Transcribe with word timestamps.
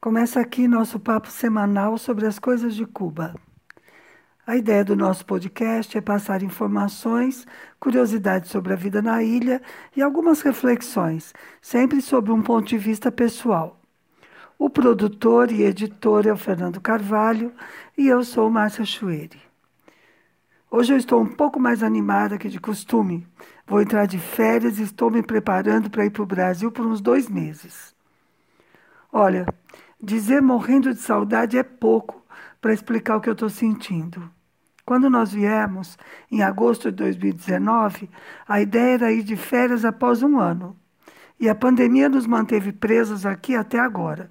Começa 0.00 0.38
aqui 0.38 0.68
nosso 0.68 1.00
papo 1.00 1.28
semanal 1.28 1.98
sobre 1.98 2.24
as 2.24 2.38
coisas 2.38 2.76
de 2.76 2.86
Cuba. 2.86 3.34
A 4.46 4.56
ideia 4.56 4.84
do 4.84 4.94
nosso 4.94 5.26
podcast 5.26 5.98
é 5.98 6.00
passar 6.00 6.40
informações, 6.40 7.44
curiosidades 7.80 8.48
sobre 8.48 8.72
a 8.72 8.76
vida 8.76 9.02
na 9.02 9.24
ilha 9.24 9.60
e 9.96 10.00
algumas 10.00 10.40
reflexões, 10.40 11.34
sempre 11.60 12.00
sob 12.00 12.30
um 12.30 12.40
ponto 12.40 12.68
de 12.68 12.78
vista 12.78 13.10
pessoal. 13.10 13.80
O 14.56 14.70
produtor 14.70 15.50
e 15.50 15.64
editor 15.64 16.28
é 16.28 16.32
o 16.32 16.36
Fernando 16.36 16.80
Carvalho 16.80 17.52
e 17.96 18.06
eu 18.06 18.22
sou 18.22 18.48
Márcia 18.48 18.84
Chueri. 18.84 19.42
Hoje 20.70 20.92
eu 20.92 20.96
estou 20.96 21.20
um 21.20 21.26
pouco 21.26 21.58
mais 21.58 21.82
animada 21.82 22.38
que 22.38 22.48
de 22.48 22.60
costume. 22.60 23.26
Vou 23.66 23.82
entrar 23.82 24.06
de 24.06 24.20
férias 24.20 24.78
e 24.78 24.84
estou 24.84 25.10
me 25.10 25.24
preparando 25.24 25.90
para 25.90 26.06
ir 26.06 26.10
para 26.10 26.22
o 26.22 26.26
Brasil 26.26 26.70
por 26.70 26.86
uns 26.86 27.00
dois 27.00 27.28
meses. 27.28 27.98
Olha, 29.12 29.46
Dizer 30.00 30.40
morrendo 30.40 30.94
de 30.94 31.00
saudade 31.00 31.58
é 31.58 31.62
pouco 31.64 32.24
para 32.60 32.72
explicar 32.72 33.16
o 33.16 33.20
que 33.20 33.28
eu 33.28 33.32
estou 33.32 33.50
sentindo. 33.50 34.30
Quando 34.84 35.10
nós 35.10 35.32
viemos, 35.32 35.98
em 36.30 36.40
agosto 36.40 36.90
de 36.90 36.96
2019, 36.98 38.08
a 38.46 38.60
ideia 38.60 38.94
era 38.94 39.12
ir 39.12 39.24
de 39.24 39.36
férias 39.36 39.84
após 39.84 40.22
um 40.22 40.38
ano. 40.38 40.76
E 41.38 41.48
a 41.48 41.54
pandemia 41.54 42.08
nos 42.08 42.26
manteve 42.26 42.72
presos 42.72 43.26
aqui 43.26 43.56
até 43.56 43.78
agora. 43.78 44.30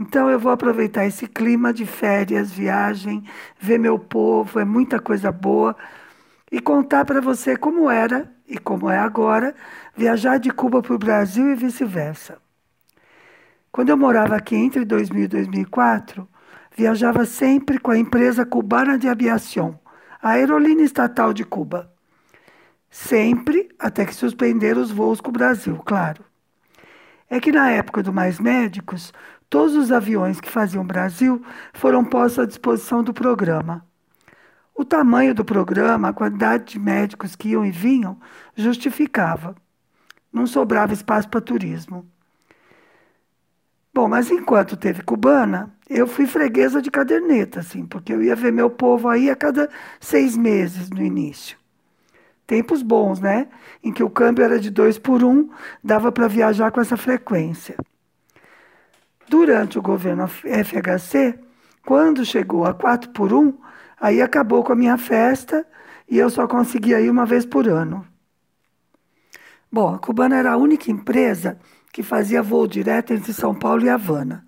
Então 0.00 0.30
eu 0.30 0.38
vou 0.38 0.50
aproveitar 0.50 1.06
esse 1.06 1.26
clima 1.28 1.72
de 1.72 1.84
férias, 1.84 2.50
viagem, 2.50 3.22
ver 3.60 3.78
meu 3.78 3.98
povo, 3.98 4.58
é 4.58 4.64
muita 4.64 4.98
coisa 4.98 5.30
boa, 5.30 5.76
e 6.50 6.60
contar 6.60 7.04
para 7.04 7.20
você 7.20 7.56
como 7.56 7.90
era 7.90 8.32
e 8.48 8.58
como 8.58 8.90
é 8.90 8.98
agora 8.98 9.54
viajar 9.96 10.38
de 10.38 10.50
Cuba 10.50 10.82
para 10.82 10.94
o 10.94 10.98
Brasil 10.98 11.50
e 11.50 11.54
vice-versa. 11.54 12.43
Quando 13.74 13.88
eu 13.88 13.96
morava 13.96 14.36
aqui 14.36 14.54
entre 14.54 14.84
2000 14.84 15.24
e 15.24 15.26
2004, 15.26 16.28
viajava 16.76 17.24
sempre 17.24 17.76
com 17.80 17.90
a 17.90 17.98
empresa 17.98 18.46
cubana 18.46 18.96
de 18.96 19.08
aviação, 19.08 19.80
a 20.22 20.30
aerolínea 20.30 20.84
estatal 20.84 21.32
de 21.32 21.42
Cuba. 21.42 21.92
Sempre 22.88 23.68
até 23.76 24.06
que 24.06 24.14
suspenderam 24.14 24.80
os 24.80 24.92
voos 24.92 25.20
com 25.20 25.30
o 25.30 25.32
Brasil, 25.32 25.76
claro. 25.84 26.24
É 27.28 27.40
que 27.40 27.50
na 27.50 27.68
época 27.68 28.00
do 28.00 28.12
Mais 28.12 28.38
Médicos, 28.38 29.12
todos 29.50 29.74
os 29.74 29.90
aviões 29.90 30.40
que 30.40 30.52
faziam 30.52 30.86
Brasil 30.86 31.44
foram 31.72 32.04
postos 32.04 32.44
à 32.44 32.46
disposição 32.46 33.02
do 33.02 33.12
programa. 33.12 33.84
O 34.72 34.84
tamanho 34.84 35.34
do 35.34 35.44
programa, 35.44 36.10
a 36.10 36.12
quantidade 36.12 36.74
de 36.74 36.78
médicos 36.78 37.34
que 37.34 37.48
iam 37.48 37.66
e 37.66 37.72
vinham, 37.72 38.20
justificava. 38.54 39.56
Não 40.32 40.46
sobrava 40.46 40.92
espaço 40.92 41.28
para 41.28 41.40
turismo. 41.40 42.13
Bom, 43.94 44.08
mas 44.08 44.28
enquanto 44.28 44.76
teve 44.76 45.02
cubana, 45.02 45.72
eu 45.88 46.08
fui 46.08 46.26
freguesa 46.26 46.82
de 46.82 46.90
caderneta, 46.90 47.60
assim, 47.60 47.86
porque 47.86 48.12
eu 48.12 48.20
ia 48.20 48.34
ver 48.34 48.52
meu 48.52 48.68
povo 48.68 49.08
aí 49.08 49.30
a 49.30 49.36
cada 49.36 49.70
seis 50.00 50.36
meses 50.36 50.90
no 50.90 51.00
início. 51.00 51.56
Tempos 52.44 52.82
bons, 52.82 53.20
né? 53.20 53.46
Em 53.84 53.92
que 53.92 54.02
o 54.02 54.10
câmbio 54.10 54.44
era 54.44 54.58
de 54.58 54.68
dois 54.68 54.98
por 54.98 55.22
um, 55.22 55.48
dava 55.82 56.10
para 56.10 56.26
viajar 56.26 56.72
com 56.72 56.80
essa 56.80 56.96
frequência. 56.96 57.76
Durante 59.28 59.78
o 59.78 59.82
governo 59.82 60.26
FHC, 60.26 61.38
quando 61.86 62.24
chegou 62.24 62.64
a 62.64 62.74
quatro 62.74 63.10
por 63.10 63.32
um, 63.32 63.54
aí 64.00 64.20
acabou 64.20 64.64
com 64.64 64.72
a 64.72 64.76
minha 64.76 64.98
festa 64.98 65.64
e 66.10 66.18
eu 66.18 66.28
só 66.28 66.48
conseguia 66.48 67.00
ir 67.00 67.08
uma 67.08 67.24
vez 67.24 67.46
por 67.46 67.68
ano. 67.68 68.04
Bom, 69.70 69.94
a 69.94 69.98
Cubana 70.00 70.36
era 70.36 70.52
a 70.52 70.56
única 70.56 70.90
empresa 70.90 71.58
que 71.94 72.02
fazia 72.02 72.42
voo 72.42 72.66
direto 72.66 73.12
entre 73.12 73.32
São 73.32 73.54
Paulo 73.54 73.84
e 73.84 73.88
Havana. 73.88 74.44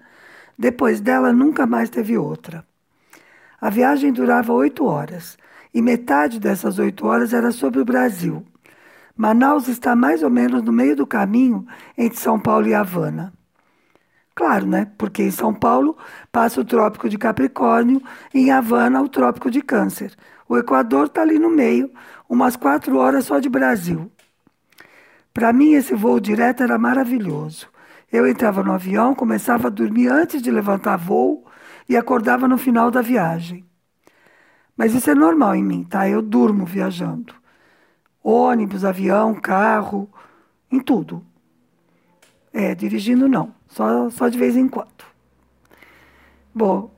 Depois 0.59 1.01
dela, 1.01 1.33
nunca 1.33 1.65
mais 1.65 1.89
teve 1.89 2.19
outra. 2.19 2.67
A 3.61 3.71
viagem 3.71 4.12
durava 4.12 4.53
oito 4.53 4.84
horas 4.84 5.39
e 5.73 5.81
metade 5.81 6.41
dessas 6.41 6.81
oito 6.81 7.06
horas 7.06 7.33
era 7.33 7.53
sobre 7.53 7.81
o 7.81 7.85
Brasil. 7.85 8.45
Manaus 9.17 9.69
está 9.69 9.95
mais 9.95 10.25
ou 10.25 10.29
menos 10.29 10.61
no 10.61 10.73
meio 10.73 10.97
do 10.97 11.06
caminho 11.06 11.65
entre 11.97 12.19
São 12.19 12.37
Paulo 12.37 12.67
e 12.67 12.75
Havana. 12.75 13.33
Claro, 14.35 14.67
né? 14.67 14.91
Porque 14.99 15.23
em 15.23 15.31
São 15.31 15.55
Paulo 15.55 15.97
passa 16.33 16.61
o 16.61 16.65
Trópico 16.65 17.09
de 17.09 17.17
Capricórnio 17.17 18.03
e 18.35 18.41
em 18.41 18.51
Havana 18.51 19.01
o 19.01 19.09
Trópico 19.09 19.53
de 19.53 19.62
Câncer. 19.62 20.12
O 20.49 20.59
Equador 20.59 21.06
está 21.06 21.23
ali 21.23 21.39
no 21.39 21.49
meio, 21.49 21.93
umas 22.29 22.56
quatro 22.56 22.97
horas 22.97 23.25
só 23.25 23.39
de 23.39 23.49
Brasil. 23.49 24.11
Para 25.37 25.53
mim, 25.53 25.75
esse 25.75 25.95
voo 25.95 26.19
direto 26.19 26.63
era 26.63 26.79
maravilhoso. 26.79 27.69
Eu 28.11 28.27
entrava 28.27 28.63
no 28.63 28.73
avião, 28.73 29.15
começava 29.15 29.67
a 29.67 29.71
dormir 29.71 30.09
antes 30.09 30.41
de 30.41 30.51
levantar 30.51 30.97
voo 30.97 31.45
e 31.87 31.95
acordava 31.95 32.49
no 32.49 32.57
final 32.57 32.91
da 32.91 33.03
viagem. 33.03 33.63
Mas 34.75 34.95
isso 34.95 35.11
é 35.11 35.15
normal 35.15 35.55
em 35.55 35.63
mim, 35.63 35.85
tá? 35.85 36.09
Eu 36.09 36.23
durmo 36.23 36.65
viajando. 36.65 37.35
Ônibus, 38.25 38.83
avião, 38.83 39.35
carro, 39.35 40.09
em 40.73 40.81
tudo. 40.81 41.23
É, 42.51 42.75
dirigindo 42.75 43.29
não, 43.29 43.55
só, 43.69 44.09
só 44.09 44.31
de 44.31 44.39
vez 44.39 44.57
em 44.57 44.67
quando. 44.67 45.05
Bom, 46.55 46.91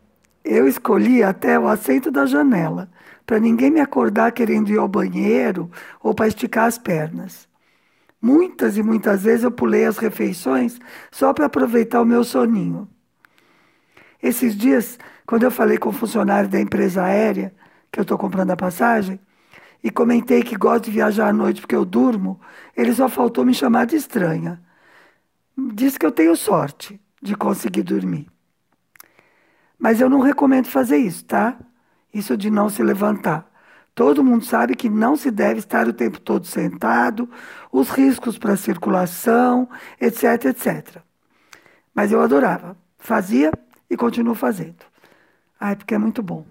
eu 0.44 0.68
escolhi 0.68 1.24
até 1.24 1.58
o 1.58 1.66
assento 1.66 2.08
da 2.08 2.24
janela, 2.24 2.88
para 3.26 3.40
ninguém 3.40 3.68
me 3.68 3.80
acordar 3.80 4.30
querendo 4.30 4.70
ir 4.70 4.78
ao 4.78 4.86
banheiro 4.86 5.68
ou 6.00 6.14
para 6.14 6.28
esticar 6.28 6.66
as 6.66 6.78
pernas. 6.78 7.47
Muitas 8.20 8.76
e 8.76 8.82
muitas 8.82 9.22
vezes 9.22 9.44
eu 9.44 9.50
pulei 9.50 9.84
as 9.84 9.98
refeições 9.98 10.78
só 11.10 11.32
para 11.32 11.46
aproveitar 11.46 12.02
o 12.02 12.06
meu 12.06 12.24
soninho. 12.24 12.88
Esses 14.22 14.56
dias, 14.56 14.98
quando 15.24 15.44
eu 15.44 15.50
falei 15.50 15.78
com 15.78 15.90
o 15.90 15.92
funcionário 15.92 16.48
da 16.48 16.60
empresa 16.60 17.04
aérea, 17.04 17.54
que 17.92 18.00
eu 18.00 18.02
estou 18.02 18.18
comprando 18.18 18.50
a 18.50 18.56
passagem, 18.56 19.20
e 19.82 19.90
comentei 19.90 20.42
que 20.42 20.56
gosto 20.56 20.86
de 20.86 20.90
viajar 20.90 21.28
à 21.28 21.32
noite 21.32 21.60
porque 21.60 21.76
eu 21.76 21.84
durmo, 21.84 22.40
ele 22.76 22.92
só 22.92 23.08
faltou 23.08 23.44
me 23.44 23.54
chamar 23.54 23.86
de 23.86 23.94
estranha. 23.94 24.60
Diz 25.56 25.96
que 25.96 26.04
eu 26.04 26.10
tenho 26.10 26.34
sorte 26.36 27.00
de 27.22 27.36
conseguir 27.36 27.82
dormir. 27.84 28.26
Mas 29.78 30.00
eu 30.00 30.08
não 30.10 30.20
recomendo 30.20 30.66
fazer 30.66 30.96
isso, 30.96 31.24
tá? 31.24 31.56
Isso 32.12 32.36
de 32.36 32.50
não 32.50 32.68
se 32.68 32.82
levantar. 32.82 33.48
Todo 33.98 34.22
mundo 34.22 34.44
sabe 34.44 34.76
que 34.76 34.88
não 34.88 35.16
se 35.16 35.28
deve 35.28 35.58
estar 35.58 35.88
o 35.88 35.92
tempo 35.92 36.20
todo 36.20 36.46
sentado, 36.46 37.28
os 37.72 37.90
riscos 37.90 38.38
para 38.38 38.52
a 38.52 38.56
circulação, 38.56 39.68
etc, 40.00 40.44
etc. 40.44 40.98
Mas 41.92 42.12
eu 42.12 42.20
adorava. 42.20 42.76
Fazia 42.96 43.50
e 43.90 43.96
continuo 43.96 44.36
fazendo. 44.36 44.86
Ai, 45.58 45.74
porque 45.74 45.96
é 45.96 45.98
muito 45.98 46.22
bom. 46.22 46.46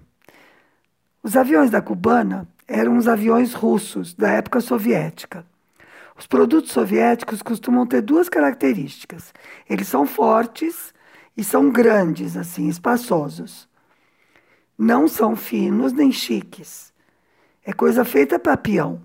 Os 1.24 1.38
aviões 1.38 1.69
da 1.69 1.81
Cubana 1.81 2.46
eram 2.68 2.97
os 2.97 3.07
aviões 3.07 3.53
russos 3.53 4.13
da 4.13 4.30
época 4.30 4.59
soviética. 4.59 5.46
Os 6.18 6.28
produtos 6.28 6.74
soviéticos 6.74 7.41
costumam 7.41 7.88
ter 7.88 8.02
duas 8.02 8.28
características. 8.28 9.34
Eles 9.69 9.88
são 9.88 10.06
fortes 10.06 10.94
e 11.38 11.46
são 11.46 11.69
grandes, 11.69 12.36
assim, 12.36 12.68
espaçosos. 12.68 13.69
Não 14.78 15.07
são 15.07 15.34
finos 15.34 15.94
nem 15.94 16.12
chiques. 16.12 16.88
É 17.67 17.73
coisa 17.73 18.05
feita 18.05 18.39
para 18.39 18.55
peão. 18.55 19.01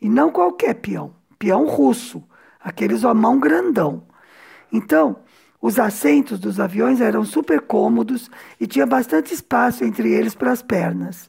E 0.00 0.08
não 0.08 0.32
qualquer 0.32 0.76
peão, 0.76 1.14
peão 1.38 1.66
russo, 1.66 2.24
aqueles 2.58 3.04
a 3.04 3.12
mão 3.12 3.38
grandão. 3.38 4.04
Então, 4.72 5.18
os 5.60 5.78
assentos 5.78 6.40
dos 6.40 6.58
aviões 6.58 7.02
eram 7.02 7.22
super 7.22 7.60
cômodos 7.60 8.30
e 8.58 8.66
tinha 8.66 8.86
bastante 8.86 9.34
espaço 9.34 9.84
entre 9.84 10.10
eles 10.10 10.34
para 10.34 10.50
as 10.50 10.62
pernas. 10.62 11.28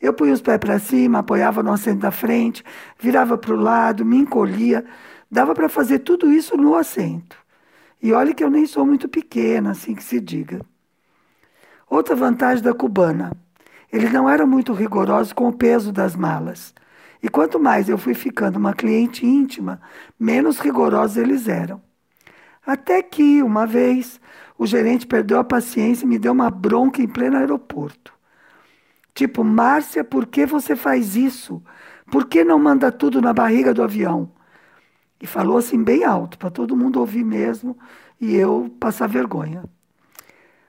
Eu 0.00 0.12
punha 0.12 0.32
os 0.32 0.42
pés 0.42 0.58
para 0.58 0.80
cima, 0.80 1.20
apoiava 1.20 1.62
no 1.62 1.70
assento 1.70 2.00
da 2.00 2.10
frente, 2.10 2.64
virava 2.98 3.38
para 3.38 3.54
o 3.54 3.60
lado, 3.60 4.04
me 4.04 4.16
encolhia. 4.16 4.84
Dava 5.30 5.54
para 5.54 5.68
fazer 5.68 6.00
tudo 6.00 6.32
isso 6.32 6.56
no 6.56 6.74
assento. 6.74 7.36
E 8.02 8.12
olhe 8.12 8.34
que 8.34 8.42
eu 8.42 8.50
nem 8.50 8.66
sou 8.66 8.84
muito 8.84 9.08
pequena, 9.08 9.70
assim 9.70 9.94
que 9.94 10.02
se 10.02 10.20
diga. 10.20 10.60
Outra 11.88 12.16
vantagem 12.16 12.64
da 12.64 12.74
cubana 12.74 13.30
eles 13.92 14.12
não 14.12 14.28
eram 14.28 14.46
muito 14.46 14.72
rigorosos 14.72 15.32
com 15.32 15.48
o 15.48 15.52
peso 15.52 15.90
das 15.92 16.14
malas. 16.14 16.74
E 17.22 17.28
quanto 17.28 17.58
mais 17.58 17.88
eu 17.88 17.98
fui 17.98 18.14
ficando 18.14 18.56
uma 18.56 18.74
cliente 18.74 19.26
íntima, 19.26 19.80
menos 20.18 20.58
rigorosos 20.58 21.16
eles 21.16 21.48
eram. 21.48 21.82
Até 22.64 23.02
que, 23.02 23.42
uma 23.42 23.66
vez, 23.66 24.20
o 24.58 24.66
gerente 24.66 25.06
perdeu 25.06 25.38
a 25.38 25.44
paciência 25.44 26.04
e 26.04 26.08
me 26.08 26.18
deu 26.18 26.32
uma 26.32 26.50
bronca 26.50 27.00
em 27.00 27.08
pleno 27.08 27.38
aeroporto. 27.38 28.12
Tipo, 29.14 29.42
Márcia, 29.42 30.04
por 30.04 30.26
que 30.26 30.44
você 30.46 30.76
faz 30.76 31.16
isso? 31.16 31.62
Por 32.10 32.26
que 32.26 32.44
não 32.44 32.58
manda 32.58 32.92
tudo 32.92 33.20
na 33.22 33.32
barriga 33.32 33.72
do 33.72 33.82
avião? 33.82 34.30
E 35.20 35.26
falou 35.26 35.56
assim 35.56 35.82
bem 35.82 36.04
alto, 36.04 36.38
para 36.38 36.50
todo 36.50 36.76
mundo 36.76 37.00
ouvir 37.00 37.24
mesmo 37.24 37.76
e 38.20 38.36
eu 38.36 38.72
passar 38.78 39.08
vergonha. 39.08 39.64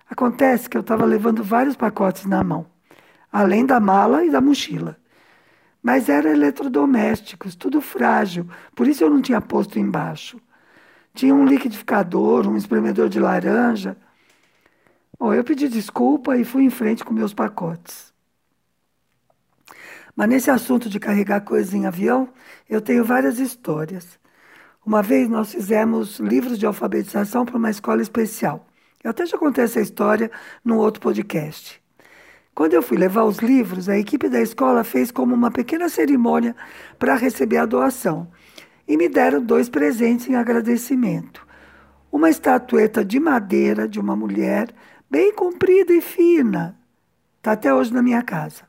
Acontece 0.09 0.69
que 0.69 0.77
eu 0.77 0.81
estava 0.81 1.05
levando 1.05 1.43
vários 1.43 1.75
pacotes 1.75 2.25
na 2.25 2.43
mão 2.43 2.65
além 3.31 3.65
da 3.65 3.79
mala 3.79 4.25
e 4.25 4.29
da 4.29 4.41
mochila. 4.41 4.97
Mas 5.81 6.09
eram 6.09 6.31
eletrodomésticos, 6.31 7.55
tudo 7.55 7.79
frágil, 7.81 8.47
por 8.75 8.87
isso 8.87 9.03
eu 9.03 9.09
não 9.09 9.21
tinha 9.21 9.41
posto 9.41 9.79
embaixo. 9.79 10.39
tinha 11.13 11.33
um 11.33 11.45
liquidificador, 11.45 12.47
um 12.47 12.55
espremedor 12.55 13.09
de 13.09 13.19
laranja. 13.19 13.97
Bom, 15.19 15.33
eu 15.33 15.43
pedi 15.43 15.67
desculpa 15.67 16.37
e 16.37 16.45
fui 16.45 16.63
em 16.63 16.69
frente 16.69 17.03
com 17.03 17.13
meus 17.13 17.33
pacotes. 17.33 18.13
Mas 20.15 20.29
nesse 20.29 20.51
assunto 20.51 20.89
de 20.89 20.99
carregar 20.99 21.41
coisas 21.41 21.73
em 21.73 21.85
avião, 21.85 22.29
eu 22.69 22.81
tenho 22.81 23.03
várias 23.03 23.39
histórias. 23.39 24.19
Uma 24.85 25.01
vez 25.01 25.29
nós 25.29 25.51
fizemos 25.53 26.19
livros 26.19 26.57
de 26.57 26.65
alfabetização 26.65 27.45
para 27.45 27.57
uma 27.57 27.69
escola 27.69 28.01
especial. 28.01 28.67
Eu 29.03 29.11
até 29.11 29.25
já 29.25 29.37
contei 29.37 29.63
essa 29.63 29.79
história 29.79 30.31
num 30.63 30.77
outro 30.77 31.01
podcast. 31.01 31.81
Quando 32.59 32.73
eu 32.73 32.81
fui 32.81 32.97
levar 32.97 33.23
os 33.23 33.37
livros, 33.37 33.87
a 33.87 33.97
equipe 33.97 34.27
da 34.27 34.41
escola 34.41 34.83
fez 34.83 35.11
como 35.11 35.33
uma 35.33 35.49
pequena 35.49 35.87
cerimônia 35.87 36.53
para 36.97 37.15
receber 37.15 37.55
a 37.55 37.65
doação 37.65 38.27
e 38.85 38.97
me 38.97 39.07
deram 39.07 39.41
dois 39.41 39.69
presentes 39.69 40.27
em 40.27 40.35
agradecimento. 40.35 41.47
Uma 42.11 42.29
estatueta 42.29 43.05
de 43.05 43.17
madeira 43.17 43.87
de 43.87 43.97
uma 43.97 44.13
mulher 44.13 44.75
bem 45.09 45.33
comprida 45.33 45.93
e 45.93 46.01
fina, 46.01 46.77
está 47.37 47.53
até 47.53 47.73
hoje 47.73 47.93
na 47.93 48.01
minha 48.03 48.21
casa. 48.21 48.63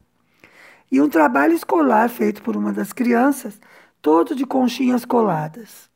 E 0.89 1.01
um 1.01 1.09
trabalho 1.09 1.55
escolar 1.55 2.09
feito 2.09 2.43
por 2.43 2.57
uma 2.57 2.73
das 2.73 2.93
crianças, 2.93 3.61
todo 4.01 4.37
de 4.37 4.47
conchinhas 4.47 5.05
coladas. 5.05 5.91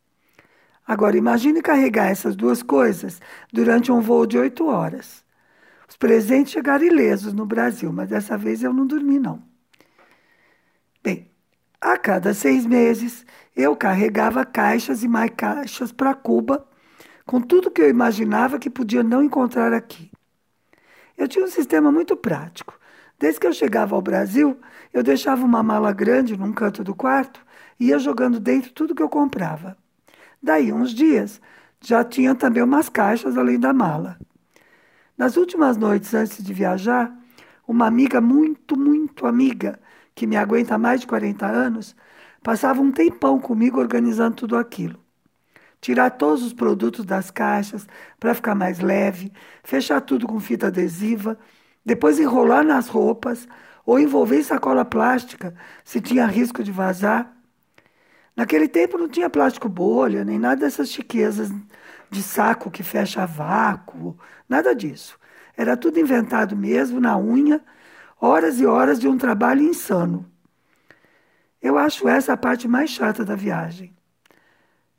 Agora 0.85 1.17
imagine 1.17 1.63
carregar 1.63 2.11
essas 2.11 2.35
duas 2.35 2.61
coisas 2.61 3.21
durante 3.53 3.93
um 3.93 4.01
voo 4.01 4.27
de 4.27 4.37
oito 4.37 4.67
horas. 4.67 5.24
Os 5.89 5.97
presentes 5.97 6.53
chegaram 6.53 6.85
ilesos 6.85 7.33
no 7.33 7.47
Brasil, 7.47 7.93
mas 7.93 8.09
dessa 8.09 8.37
vez 8.37 8.63
eu 8.63 8.73
não 8.73 8.87
dormi, 8.87 9.19
não. 9.19 9.43
Bem, 11.03 11.31
a 11.81 11.99
cada 11.99 12.33
seis 12.33 12.65
meses 12.65 13.27
eu 13.55 13.77
carregava 13.77 14.45
caixas 14.45 15.03
e 15.03 15.09
mais 15.09 15.31
caixas 15.37 15.93
para 15.93 16.15
Cuba, 16.15 16.67
com 17.27 17.41
tudo 17.41 17.71
que 17.71 17.83
eu 17.83 17.89
imaginava 17.89 18.59
que 18.59 18.71
podia 18.71 19.03
não 19.03 19.23
encontrar 19.23 19.73
aqui. 19.73 20.11
Eu 21.17 21.29
tinha 21.29 21.45
um 21.45 21.49
sistema 21.49 21.93
muito 21.93 22.17
prático. 22.17 22.79
Desde 23.19 23.39
que 23.39 23.47
eu 23.47 23.53
chegava 23.53 23.95
ao 23.95 24.03
Brasil, 24.03 24.59
eu 24.93 25.03
deixava 25.03 25.45
uma 25.45 25.63
mala 25.63 25.93
grande 25.93 26.37
num 26.37 26.53
canto 26.53 26.83
do 26.83 26.95
quarto 26.95 27.45
e 27.79 27.87
ia 27.87 27.99
jogando 27.99 28.41
dentro 28.41 28.73
tudo 28.73 28.95
que 28.95 29.03
eu 29.03 29.09
comprava. 29.09 29.77
Daí, 30.43 30.73
uns 30.73 30.93
dias, 30.93 31.41
já 31.81 32.05
tinha 32.05 32.35
também 32.35 32.63
umas 32.63 32.89
caixas 32.89 33.39
além 33.39 33.59
da 33.59 33.73
mala. 33.73 34.19
Nas 35.17 35.37
últimas 35.37 35.77
noites 35.77 36.13
antes 36.13 36.43
de 36.43 36.53
viajar, 36.53 37.17
uma 37.69 37.87
amiga 37.87 38.21
muito, 38.21 38.77
muito 38.77 39.27
amiga, 39.27 39.79
que 40.15 40.27
me 40.27 40.37
aguenta 40.37 40.75
há 40.75 40.79
mais 40.79 41.01
de 41.01 41.07
40 41.07 41.47
anos, 41.47 41.95
passava 42.43 42.81
um 42.81 42.91
tempão 42.91 43.39
comigo 43.39 43.79
organizando 43.79 44.37
tudo 44.37 44.57
aquilo. 44.57 44.99
Tirar 45.81 46.11
todos 46.11 46.43
os 46.43 46.53
produtos 46.53 47.05
das 47.05 47.31
caixas 47.31 47.87
para 48.19 48.35
ficar 48.35 48.55
mais 48.55 48.81
leve, 48.81 49.33
fechar 49.63 50.01
tudo 50.01 50.27
com 50.27 50.41
fita 50.41 50.67
adesiva, 50.67 51.39
depois 51.85 52.19
enrolar 52.19 52.65
nas 52.65 52.89
roupas 52.89 53.47
ou 53.87 54.01
envolver 54.01 54.39
em 54.41 54.43
sacola 54.43 54.85
plástica 54.85 55.55
se 55.85 56.01
tinha 56.01 56.27
risco 56.27 56.63
de 56.65 56.73
vazar. 56.73 57.33
Naquele 58.37 58.67
tempo 58.67 58.99
não 58.99 59.09
tinha 59.09 59.31
plástico 59.31 59.69
bolha, 59.69 60.25
nem 60.25 60.39
nada 60.39 60.63
dessas 60.63 60.89
chiquezas 60.91 61.51
de 62.15 62.23
saco 62.23 62.71
que 62.71 62.83
fecha 62.83 63.27
vácuo, 63.27 64.17
nada 64.49 64.75
disso. 64.75 65.19
Era 65.57 65.77
tudo 65.77 65.99
inventado 65.99 66.57
mesmo, 66.57 67.01
na 67.01 67.19
unha, 67.19 67.61
horas 68.21 68.61
e 68.61 68.67
horas 68.67 69.01
de 69.01 69.09
um 69.09 69.19
trabalho 69.19 69.63
insano. 69.63 70.25
Eu 71.61 71.77
acho 71.77 72.09
essa 72.09 72.33
a 72.33 72.37
parte 72.37 72.69
mais 72.69 72.91
chata 72.91 73.25
da 73.25 73.35
viagem. 73.35 73.93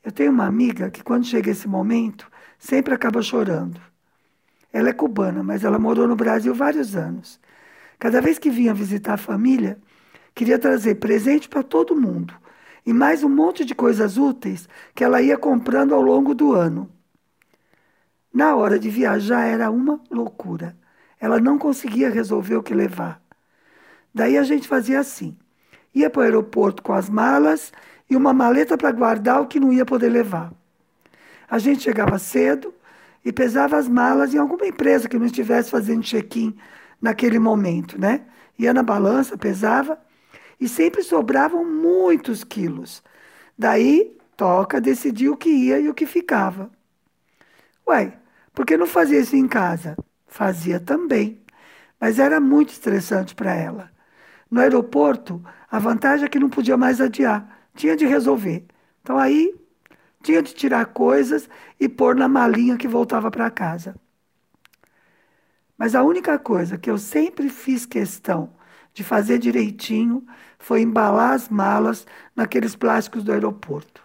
Eu 0.04 0.12
tenho 0.12 0.32
uma 0.32 0.46
amiga 0.46 0.90
que, 0.92 1.04
quando 1.04 1.26
chega 1.26 1.52
esse 1.52 1.68
momento, 1.68 2.30
sempre 2.60 2.94
acaba 2.94 3.22
chorando. 3.22 3.80
Ela 4.74 4.90
é 4.90 4.94
cubana, 4.94 5.42
mas 5.42 5.64
ela 5.64 5.80
morou 5.80 6.08
no 6.08 6.16
Brasil 6.16 6.54
vários 6.54 6.96
anos. 6.96 7.40
Cada 7.98 8.20
vez 8.20 8.38
que 8.38 8.50
vinha 8.50 8.74
visitar 8.74 9.14
a 9.14 9.18
família, 9.18 9.80
queria 10.34 10.60
trazer 10.60 10.96
presente 10.96 11.48
para 11.48 11.64
todo 11.64 11.96
mundo 11.96 12.34
e 12.86 12.94
mais 12.94 13.24
um 13.24 13.30
monte 13.30 13.66
de 13.66 13.74
coisas 13.74 14.18
úteis 14.18 14.70
que 14.94 15.04
ela 15.04 15.22
ia 15.22 15.38
comprando 15.38 15.96
ao 15.96 16.02
longo 16.02 16.36
do 16.36 16.54
ano. 16.54 16.95
Na 18.36 18.54
hora 18.54 18.78
de 18.78 18.90
viajar 18.90 19.46
era 19.46 19.72
uma 19.72 19.98
loucura. 20.12 20.76
Ela 21.18 21.40
não 21.40 21.58
conseguia 21.58 22.10
resolver 22.10 22.58
o 22.58 22.62
que 22.62 22.74
levar. 22.74 23.22
Daí 24.14 24.38
a 24.38 24.44
gente 24.44 24.68
fazia 24.68 25.00
assim: 25.00 25.38
ia 25.94 26.10
para 26.10 26.20
o 26.20 26.24
aeroporto 26.24 26.84
com 26.84 26.92
as 26.92 27.10
malas 27.10 27.72
e 28.10 28.16
uma 28.16 28.34
maleta 28.34 28.78
para 28.78 28.92
guardar 28.92 29.42
o 29.42 29.48
que 29.48 29.58
não 29.58 29.72
ia 29.72 29.86
poder 29.86 30.10
levar. 30.10 30.52
A 31.50 31.58
gente 31.60 31.84
chegava 31.84 32.20
cedo 32.20 32.74
e 33.24 33.32
pesava 33.32 33.78
as 33.78 33.88
malas 33.88 34.34
em 34.34 34.38
alguma 34.38 34.68
empresa 34.68 35.08
que 35.08 35.18
não 35.18 35.28
estivesse 35.28 35.72
fazendo 35.72 36.04
check-in 36.04 36.54
naquele 37.02 37.40
momento, 37.40 37.98
né? 37.98 38.26
Ia 38.60 38.74
na 38.74 38.84
balança, 38.84 39.38
pesava 39.38 39.98
e 40.60 40.68
sempre 40.68 41.04
sobravam 41.04 41.64
muitos 41.64 42.44
quilos. 42.44 43.02
Daí, 43.58 44.18
toca 44.36 44.82
decidir 44.82 45.30
o 45.30 45.38
que 45.38 45.50
ia 45.50 45.80
e 45.80 45.88
o 45.88 45.94
que 45.94 46.06
ficava. 46.06 46.70
Ué, 47.88 48.20
por 48.56 48.66
que 48.66 48.78
não 48.78 48.88
fazia 48.88 49.20
isso 49.20 49.36
em 49.36 49.48
casa? 49.48 49.98
Fazia 50.28 50.80
também, 50.80 51.42
mas 52.00 52.20
era 52.20 52.40
muito 52.40 52.70
estressante 52.72 53.36
para 53.36 53.54
ela. 53.54 53.92
No 54.50 54.62
aeroporto, 54.62 55.44
a 55.70 55.80
vantagem 55.80 56.26
é 56.26 56.30
que 56.30 56.40
não 56.40 56.50
podia 56.50 56.78
mais 56.78 57.02
adiar, 57.02 57.68
tinha 57.76 57.96
de 57.96 58.06
resolver. 58.06 58.66
Então 59.02 59.18
aí 59.18 59.56
tinha 60.24 60.42
de 60.42 60.54
tirar 60.54 60.86
coisas 60.88 61.50
e 61.80 61.90
pôr 61.90 62.16
na 62.16 62.28
malinha 62.28 62.78
que 62.78 62.88
voltava 62.88 63.32
para 63.32 63.52
casa. 63.52 63.96
Mas 65.78 65.94
a 65.96 66.04
única 66.04 66.40
coisa 66.40 66.78
que 66.78 66.90
eu 66.90 66.98
sempre 66.98 67.50
fiz 67.50 67.86
questão 67.86 68.54
de 68.94 69.04
fazer 69.04 69.38
direitinho 69.40 70.26
foi 70.58 70.82
embalar 70.82 71.34
as 71.34 71.50
malas 71.50 72.08
naqueles 72.36 72.76
plásticos 72.76 73.24
do 73.24 73.32
aeroporto. 73.32 74.02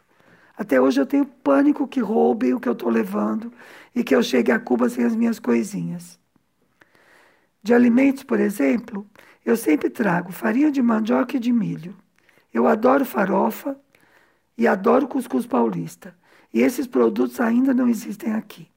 Até 0.56 0.80
hoje 0.80 1.00
eu 1.00 1.06
tenho 1.06 1.24
pânico 1.24 1.88
que 1.88 2.00
roubem 2.00 2.54
o 2.54 2.60
que 2.60 2.68
eu 2.68 2.74
estou 2.74 2.90
levando 2.90 3.52
e 3.94 4.04
que 4.04 4.14
eu 4.14 4.22
chegue 4.22 4.52
a 4.52 4.58
Cuba 4.58 4.88
sem 4.88 5.04
as 5.04 5.16
minhas 5.16 5.38
coisinhas. 5.38 6.18
De 7.62 7.74
alimentos, 7.74 8.22
por 8.22 8.40
exemplo, 8.40 9.06
eu 9.44 9.56
sempre 9.56 9.90
trago 9.90 10.32
farinha 10.32 10.70
de 10.70 10.80
mandioca 10.80 11.36
e 11.36 11.40
de 11.40 11.52
milho. 11.52 11.96
Eu 12.52 12.66
adoro 12.66 13.04
farofa 13.04 13.78
e 14.56 14.66
adoro 14.66 15.08
cuscuz 15.08 15.46
paulista. 15.46 16.14
E 16.52 16.60
esses 16.60 16.86
produtos 16.86 17.40
ainda 17.40 17.72
não 17.72 17.88
existem 17.88 18.32
aqui. 18.32 18.68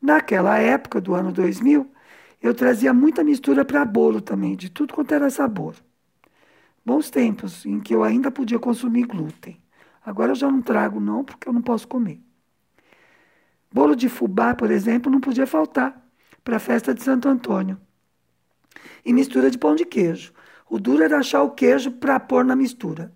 Naquela 0.00 0.58
época 0.58 1.00
do 1.00 1.14
ano 1.14 1.32
2000, 1.32 1.90
eu 2.40 2.54
trazia 2.54 2.94
muita 2.94 3.24
mistura 3.24 3.64
para 3.64 3.84
bolo 3.84 4.20
também, 4.20 4.56
de 4.56 4.70
tudo 4.70 4.94
quanto 4.94 5.12
era 5.12 5.28
sabor. 5.28 5.74
Bons 6.84 7.10
tempos 7.10 7.66
em 7.66 7.80
que 7.80 7.94
eu 7.94 8.04
ainda 8.04 8.30
podia 8.30 8.58
consumir 8.58 9.06
glúten. 9.06 9.60
Agora 10.04 10.32
eu 10.32 10.36
já 10.36 10.50
não 10.50 10.62
trago, 10.62 11.00
não, 11.00 11.24
porque 11.24 11.48
eu 11.48 11.52
não 11.52 11.60
posso 11.60 11.86
comer. 11.88 12.20
Bolo 13.72 13.94
de 13.94 14.08
fubá, 14.08 14.54
por 14.54 14.70
exemplo, 14.70 15.10
não 15.10 15.20
podia 15.20 15.46
faltar 15.46 16.02
para 16.42 16.56
a 16.56 16.60
festa 16.60 16.94
de 16.94 17.02
Santo 17.02 17.28
Antônio. 17.28 17.78
E 19.04 19.12
mistura 19.12 19.50
de 19.50 19.58
pão 19.58 19.74
de 19.74 19.84
queijo. 19.84 20.32
O 20.68 20.78
duro 20.78 21.02
era 21.02 21.18
achar 21.18 21.42
o 21.42 21.50
queijo 21.50 21.90
para 21.92 22.18
pôr 22.20 22.44
na 22.44 22.56
mistura. 22.56 23.12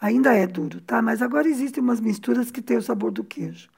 Ainda 0.00 0.34
é 0.34 0.46
duro, 0.46 0.80
tá? 0.80 1.00
Mas 1.00 1.22
agora 1.22 1.48
existem 1.48 1.82
umas 1.82 2.00
misturas 2.00 2.50
que 2.50 2.60
têm 2.62 2.76
o 2.76 2.82
sabor 2.82 3.10
do 3.10 3.24
queijo. 3.24 3.68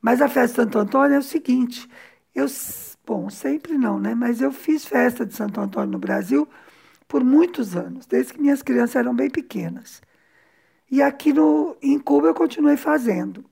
Mas 0.00 0.22
a 0.22 0.28
festa 0.28 0.64
de 0.64 0.64
Santo 0.64 0.78
Antônio 0.78 1.16
é 1.16 1.18
o 1.18 1.22
seguinte: 1.22 1.88
eu, 2.34 2.46
bom, 3.06 3.28
sempre 3.30 3.76
não, 3.76 3.98
né? 3.98 4.14
Mas 4.14 4.40
eu 4.40 4.52
fiz 4.52 4.84
festa 4.84 5.26
de 5.26 5.34
Santo 5.34 5.60
Antônio 5.60 5.90
no 5.90 5.98
Brasil 5.98 6.48
por 7.08 7.24
muitos 7.24 7.76
anos, 7.76 8.06
desde 8.06 8.34
que 8.34 8.40
minhas 8.40 8.62
crianças 8.62 8.96
eram 8.96 9.14
bem 9.14 9.28
pequenas. 9.28 10.00
E 10.90 11.02
aqui 11.02 11.32
no, 11.32 11.76
em 11.82 11.98
Cuba 11.98 12.28
eu 12.28 12.34
continuei 12.34 12.76
fazendo. 12.76 13.44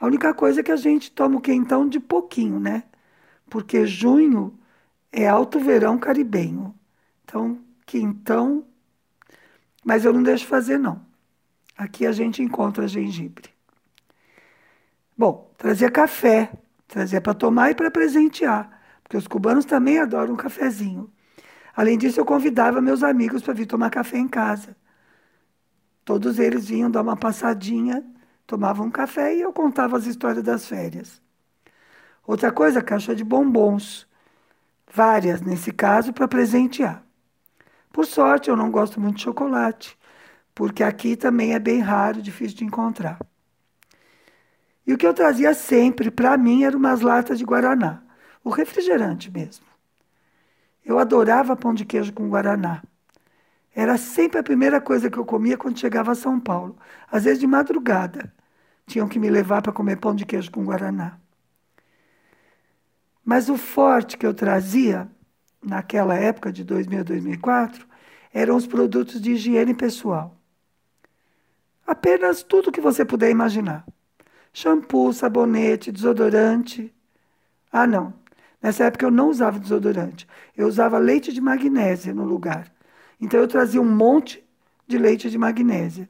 A 0.00 0.06
única 0.06 0.32
coisa 0.32 0.60
é 0.60 0.62
que 0.62 0.72
a 0.72 0.76
gente 0.76 1.12
toma 1.12 1.36
o 1.36 1.40
quentão 1.40 1.86
de 1.86 2.00
pouquinho, 2.00 2.58
né? 2.58 2.84
Porque 3.50 3.86
junho 3.86 4.58
é 5.12 5.28
alto 5.28 5.60
verão 5.60 5.98
caribenho. 5.98 6.74
Então, 7.24 7.60
quentão. 7.84 8.64
Mas 9.84 10.04
eu 10.04 10.12
não 10.12 10.22
deixo 10.22 10.46
fazer, 10.46 10.78
não. 10.78 11.04
Aqui 11.76 12.06
a 12.06 12.12
gente 12.12 12.42
encontra 12.42 12.88
gengibre. 12.88 13.50
Bom, 15.16 15.52
trazia 15.58 15.90
café. 15.90 16.50
Trazia 16.88 17.20
para 17.20 17.34
tomar 17.34 17.70
e 17.70 17.74
para 17.74 17.90
presentear. 17.90 18.80
Porque 19.02 19.16
os 19.16 19.28
cubanos 19.28 19.64
também 19.64 19.98
adoram 19.98 20.32
um 20.34 20.36
cafezinho. 20.36 21.12
Além 21.76 21.98
disso, 21.98 22.18
eu 22.18 22.24
convidava 22.24 22.80
meus 22.80 23.02
amigos 23.02 23.42
para 23.42 23.54
vir 23.54 23.66
tomar 23.66 23.90
café 23.90 24.18
em 24.18 24.26
casa. 24.26 24.76
Todos 26.04 26.38
eles 26.38 26.68
vinham 26.68 26.90
dar 26.90 27.02
uma 27.02 27.16
passadinha, 27.16 28.04
tomavam 28.50 28.86
um 28.86 28.90
café 28.90 29.32
e 29.34 29.40
eu 29.40 29.52
contava 29.52 29.96
as 29.96 30.06
histórias 30.06 30.42
das 30.42 30.66
férias. 30.66 31.22
Outra 32.26 32.50
coisa, 32.50 32.82
caixa 32.82 33.14
de 33.14 33.22
bombons. 33.22 34.08
Várias, 34.92 35.40
nesse 35.40 35.70
caso, 35.72 36.12
para 36.12 36.26
presentear. 36.26 37.04
Por 37.92 38.04
sorte, 38.04 38.50
eu 38.50 38.56
não 38.56 38.70
gosto 38.70 39.00
muito 39.00 39.16
de 39.16 39.22
chocolate, 39.22 39.96
porque 40.52 40.82
aqui 40.82 41.16
também 41.16 41.54
é 41.54 41.60
bem 41.60 41.78
raro, 41.78 42.20
difícil 42.20 42.56
de 42.58 42.64
encontrar. 42.64 43.20
E 44.84 44.92
o 44.92 44.98
que 44.98 45.06
eu 45.06 45.14
trazia 45.14 45.54
sempre 45.54 46.10
para 46.10 46.36
mim 46.36 46.64
eram 46.64 46.78
umas 46.78 47.00
latas 47.02 47.38
de 47.38 47.44
guaraná, 47.44 48.02
o 48.42 48.50
refrigerante 48.50 49.30
mesmo. 49.30 49.64
Eu 50.84 50.98
adorava 50.98 51.54
pão 51.56 51.72
de 51.72 51.84
queijo 51.84 52.12
com 52.12 52.28
guaraná. 52.28 52.82
Era 53.72 53.96
sempre 53.96 54.40
a 54.40 54.42
primeira 54.42 54.80
coisa 54.80 55.08
que 55.08 55.18
eu 55.18 55.24
comia 55.24 55.56
quando 55.56 55.78
chegava 55.78 56.10
a 56.10 56.16
São 56.16 56.40
Paulo, 56.40 56.76
às 57.08 57.24
vezes 57.24 57.38
de 57.38 57.46
madrugada. 57.46 58.32
Tinham 58.90 59.06
que 59.06 59.20
me 59.20 59.30
levar 59.30 59.62
para 59.62 59.70
comer 59.70 59.98
pão 59.98 60.12
de 60.12 60.26
queijo 60.26 60.50
com 60.50 60.64
guaraná. 60.64 61.16
Mas 63.24 63.48
o 63.48 63.56
forte 63.56 64.18
que 64.18 64.26
eu 64.26 64.34
trazia 64.34 65.08
naquela 65.62 66.16
época 66.16 66.52
de 66.52 66.64
2000, 66.64 67.04
2004 67.04 67.86
eram 68.34 68.56
os 68.56 68.66
produtos 68.66 69.20
de 69.20 69.30
higiene 69.30 69.74
pessoal. 69.74 70.36
Apenas 71.86 72.42
tudo 72.42 72.72
que 72.72 72.80
você 72.80 73.04
puder 73.04 73.30
imaginar: 73.30 73.86
shampoo, 74.52 75.12
sabonete, 75.12 75.92
desodorante. 75.92 76.92
Ah, 77.70 77.86
não. 77.86 78.12
Nessa 78.60 78.86
época 78.86 79.06
eu 79.06 79.10
não 79.12 79.30
usava 79.30 79.60
desodorante. 79.60 80.26
Eu 80.56 80.66
usava 80.66 80.98
leite 80.98 81.32
de 81.32 81.40
magnésia 81.40 82.12
no 82.12 82.24
lugar. 82.24 82.72
Então 83.20 83.38
eu 83.38 83.46
trazia 83.46 83.80
um 83.80 83.88
monte 83.88 84.44
de 84.84 84.98
leite 84.98 85.30
de 85.30 85.38
magnésia. 85.38 86.08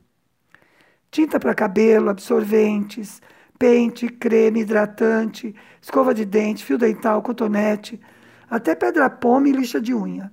Tinta 1.10 1.40
para 1.40 1.54
cabelo, 1.54 2.08
absorventes, 2.08 3.20
pente, 3.58 4.08
creme, 4.08 4.60
hidratante, 4.60 5.54
escova 5.82 6.14
de 6.14 6.24
dente, 6.24 6.64
fio 6.64 6.78
dental, 6.78 7.20
cotonete, 7.22 8.00
até 8.48 8.74
pedra-pome 8.74 9.50
e 9.50 9.52
lixa 9.52 9.80
de 9.80 9.94
unha. 9.94 10.30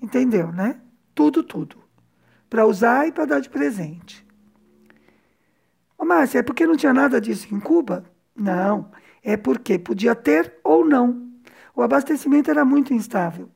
Entendeu, 0.00 0.52
né? 0.52 0.80
Tudo, 1.14 1.42
tudo. 1.42 1.76
Para 2.48 2.64
usar 2.66 3.08
e 3.08 3.12
para 3.12 3.26
dar 3.26 3.40
de 3.40 3.50
presente. 3.50 4.24
Ô, 5.98 6.04
Márcia, 6.04 6.38
é 6.38 6.42
porque 6.42 6.66
não 6.66 6.76
tinha 6.76 6.94
nada 6.94 7.20
disso 7.20 7.52
em 7.52 7.58
Cuba? 7.58 8.04
Não, 8.34 8.90
é 9.22 9.36
porque 9.36 9.78
podia 9.78 10.14
ter 10.14 10.54
ou 10.62 10.84
não. 10.84 11.28
O 11.74 11.82
abastecimento 11.82 12.50
era 12.50 12.64
muito 12.64 12.94
instável. 12.94 13.50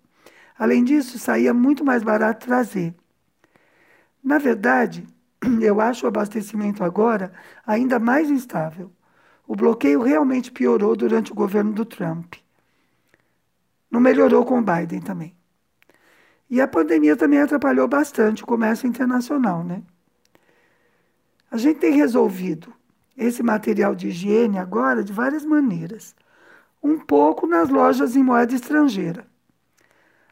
Além 0.58 0.82
disso, 0.84 1.18
saía 1.18 1.54
muito 1.54 1.84
mais 1.84 2.02
barato 2.02 2.46
trazer. 2.46 2.94
Na 4.22 4.38
verdade, 4.38 5.06
eu 5.60 5.80
acho 5.80 6.04
o 6.04 6.08
abastecimento 6.08 6.84
agora 6.84 7.32
ainda 7.66 7.98
mais 7.98 8.30
instável. 8.30 8.90
O 9.46 9.56
bloqueio 9.56 10.02
realmente 10.02 10.52
piorou 10.52 10.94
durante 10.96 11.32
o 11.32 11.34
governo 11.34 11.72
do 11.72 11.84
Trump. 11.84 12.34
Não 13.90 14.00
melhorou 14.00 14.44
com 14.44 14.58
o 14.58 14.62
Biden 14.62 15.00
também. 15.00 15.36
E 16.48 16.60
a 16.60 16.68
pandemia 16.68 17.16
também 17.16 17.40
atrapalhou 17.40 17.88
bastante 17.88 18.42
o 18.42 18.46
comércio 18.46 18.86
internacional, 18.86 19.64
né? 19.64 19.82
A 21.50 21.56
gente 21.56 21.80
tem 21.80 21.92
resolvido 21.92 22.72
esse 23.16 23.42
material 23.42 23.94
de 23.94 24.08
higiene 24.08 24.58
agora 24.58 25.04
de 25.04 25.12
várias 25.12 25.44
maneiras. 25.44 26.14
Um 26.82 26.98
pouco 26.98 27.46
nas 27.46 27.68
lojas 27.68 28.16
em 28.16 28.22
moeda 28.22 28.54
estrangeira. 28.54 29.26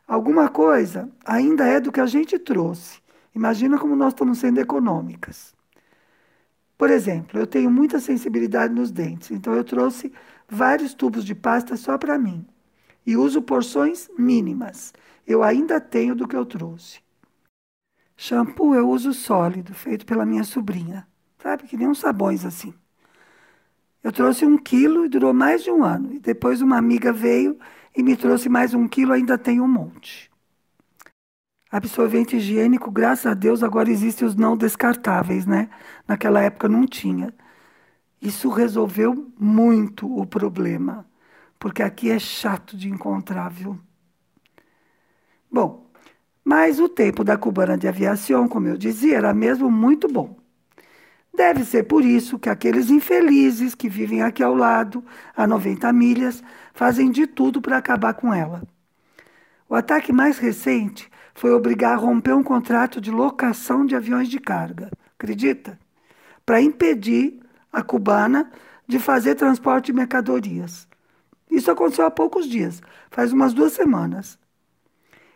Alguma 0.06 0.48
coisa 0.48 1.08
ainda 1.24 1.66
é 1.66 1.78
do 1.78 1.92
que 1.92 2.00
a 2.00 2.06
gente 2.06 2.38
trouxe. 2.38 2.99
Imagina 3.34 3.78
como 3.78 3.96
nós 3.96 4.12
estamos 4.12 4.38
sendo 4.38 4.58
econômicas. 4.60 5.54
Por 6.76 6.90
exemplo, 6.90 7.38
eu 7.38 7.46
tenho 7.46 7.70
muita 7.70 8.00
sensibilidade 8.00 8.72
nos 8.74 8.90
dentes, 8.90 9.30
então 9.30 9.52
eu 9.54 9.62
trouxe 9.62 10.12
vários 10.48 10.94
tubos 10.94 11.24
de 11.24 11.34
pasta 11.34 11.76
só 11.76 11.98
para 11.98 12.18
mim. 12.18 12.46
E 13.06 13.16
uso 13.16 13.42
porções 13.42 14.08
mínimas 14.18 14.92
eu 15.26 15.42
ainda 15.42 15.80
tenho 15.80 16.14
do 16.14 16.26
que 16.26 16.34
eu 16.34 16.44
trouxe. 16.44 17.00
Shampoo 18.16 18.74
eu 18.74 18.88
uso 18.88 19.12
sólido, 19.12 19.74
feito 19.74 20.04
pela 20.04 20.26
minha 20.26 20.44
sobrinha. 20.44 21.06
Sabe, 21.38 21.64
que 21.64 21.76
nem 21.76 21.88
uns 21.88 22.00
sabões 22.00 22.44
assim. 22.44 22.74
Eu 24.02 24.12
trouxe 24.12 24.44
um 24.44 24.58
quilo 24.58 25.04
e 25.04 25.08
durou 25.08 25.32
mais 25.32 25.62
de 25.62 25.70
um 25.70 25.84
ano. 25.84 26.12
E 26.14 26.18
depois 26.18 26.60
uma 26.60 26.76
amiga 26.76 27.12
veio 27.12 27.58
e 27.96 28.02
me 28.02 28.16
trouxe 28.16 28.48
mais 28.48 28.74
um 28.74 28.88
quilo, 28.88 29.12
ainda 29.12 29.38
tem 29.38 29.60
um 29.60 29.68
monte. 29.68 30.29
Absorvente 31.70 32.36
higiênico, 32.36 32.90
graças 32.90 33.26
a 33.26 33.34
Deus, 33.34 33.62
agora 33.62 33.90
existem 33.90 34.26
os 34.26 34.34
não 34.34 34.56
descartáveis, 34.56 35.46
né? 35.46 35.70
Naquela 36.06 36.40
época 36.42 36.68
não 36.68 36.86
tinha. 36.86 37.32
Isso 38.20 38.50
resolveu 38.50 39.32
muito 39.38 40.12
o 40.18 40.26
problema, 40.26 41.06
porque 41.58 41.82
aqui 41.82 42.10
é 42.10 42.18
chato 42.18 42.76
de 42.76 42.88
encontrar, 42.88 43.48
viu? 43.50 43.78
Bom, 45.50 45.86
mas 46.44 46.80
o 46.80 46.88
tempo 46.88 47.22
da 47.22 47.36
cubana 47.36 47.78
de 47.78 47.86
aviação, 47.88 48.48
como 48.48 48.66
eu 48.68 48.76
dizia, 48.76 49.16
era 49.18 49.32
mesmo 49.34 49.70
muito 49.70 50.08
bom. 50.08 50.36
Deve 51.32 51.64
ser 51.64 51.84
por 51.84 52.04
isso 52.04 52.38
que 52.38 52.48
aqueles 52.50 52.90
infelizes 52.90 53.74
que 53.74 53.88
vivem 53.88 54.22
aqui 54.22 54.42
ao 54.42 54.54
lado, 54.54 55.04
a 55.36 55.46
90 55.46 55.92
milhas, 55.92 56.42
fazem 56.74 57.10
de 57.10 57.26
tudo 57.26 57.62
para 57.62 57.76
acabar 57.78 58.14
com 58.14 58.34
ela. 58.34 58.62
O 59.68 59.74
ataque 59.74 60.12
mais 60.12 60.38
recente 60.38 61.08
foi 61.34 61.52
obrigar 61.52 61.92
a 61.92 61.96
romper 61.96 62.34
um 62.34 62.42
contrato 62.42 63.00
de 63.00 63.10
locação 63.10 63.84
de 63.84 63.96
aviões 63.96 64.28
de 64.28 64.38
carga, 64.38 64.90
acredita? 65.18 65.78
Para 66.44 66.60
impedir 66.60 67.40
a 67.72 67.82
cubana 67.82 68.50
de 68.86 68.98
fazer 68.98 69.34
transporte 69.34 69.86
de 69.86 69.92
mercadorias. 69.92 70.88
Isso 71.50 71.70
aconteceu 71.70 72.06
há 72.06 72.10
poucos 72.10 72.46
dias, 72.46 72.82
faz 73.10 73.32
umas 73.32 73.52
duas 73.52 73.72
semanas. 73.72 74.38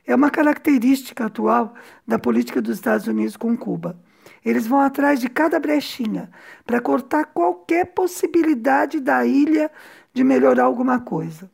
É 0.07 0.15
uma 0.15 0.31
característica 0.31 1.27
atual 1.27 1.75
da 2.07 2.19
política 2.19 2.61
dos 2.61 2.77
Estados 2.77 3.07
Unidos 3.07 3.37
com 3.37 3.57
Cuba. 3.57 3.99
Eles 4.45 4.67
vão 4.67 4.81
atrás 4.81 5.21
de 5.21 5.29
cada 5.29 5.59
brechinha 5.59 6.31
para 6.67 6.81
cortar 6.81 7.27
qualquer 7.27 7.87
possibilidade 7.87 9.01
da 9.01 9.25
ilha 9.25 9.71
de 10.13 10.23
melhorar 10.23 10.65
alguma 10.65 11.01
coisa. 11.01 11.51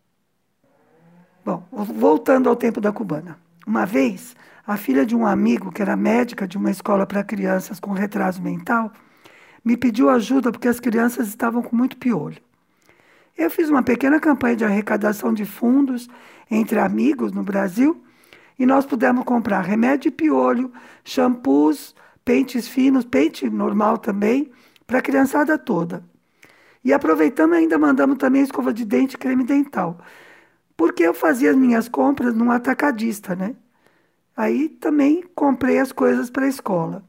Bom, 1.45 1.65
voltando 1.71 2.49
ao 2.49 2.57
tempo 2.57 2.81
da 2.81 2.93
cubana. 2.93 3.39
Uma 3.71 3.87
vez, 3.87 4.35
a 4.67 4.77
filha 4.77 5.07
de 5.07 5.15
um 5.15 5.25
amigo, 5.25 5.71
que 5.71 5.81
era 5.81 5.97
médica 5.97 6.45
de 6.45 6.59
uma 6.59 6.73
escola 6.73 7.07
para 7.07 7.23
crianças 7.23 7.79
com 7.79 7.93
retraso 7.93 8.43
mental, 8.43 8.93
me 9.65 9.77
pediu 9.77 10.11
ajuda 10.11 10.51
porque 10.51 10.67
as 10.67 10.81
crianças 10.81 11.29
estavam 11.29 11.63
com 11.63 11.77
muito 11.77 11.97
piolho. 11.97 12.43
Eu 13.39 13.49
fiz 13.49 13.69
uma 13.69 13.81
pequena 13.81 14.19
campanha 14.19 14.57
de 14.57 14.65
arrecadação 14.65 15.33
de 15.33 15.45
fundos 15.45 16.09
entre 16.51 16.81
amigos 16.81 17.31
no 17.31 17.45
Brasil 17.45 18.03
e 18.59 18.67
nós 18.67 18.85
pudemos 18.85 19.23
comprar 19.23 19.61
remédio 19.61 20.11
de 20.11 20.17
piolho, 20.17 20.73
shampoos, 21.05 21.95
pentes 22.25 22.67
finos, 22.67 23.05
pente 23.05 23.49
normal 23.49 23.99
também, 23.99 24.51
para 24.85 24.99
a 24.99 25.03
criançada 25.03 25.57
toda. 25.57 26.03
E 26.85 26.93
aproveitamos 26.93 27.57
ainda 27.57 27.79
mandamos 27.79 28.19
também 28.19 28.43
escova 28.43 28.73
de 28.73 28.85
dente 28.85 29.15
e 29.15 29.19
creme 29.19 29.45
dental. 29.45 29.97
Porque 30.81 31.03
eu 31.03 31.13
fazia 31.13 31.51
as 31.51 31.57
minhas 31.59 31.91
compras 31.91 32.35
num 32.35 32.51
atacadista, 32.51 33.37
né? 33.37 33.55
Aí 34.35 34.67
também 34.67 35.23
comprei 35.35 35.79
as 35.79 35.93
coisas 35.93 36.31
para 36.31 36.47
a 36.47 36.49
escola. 36.49 37.05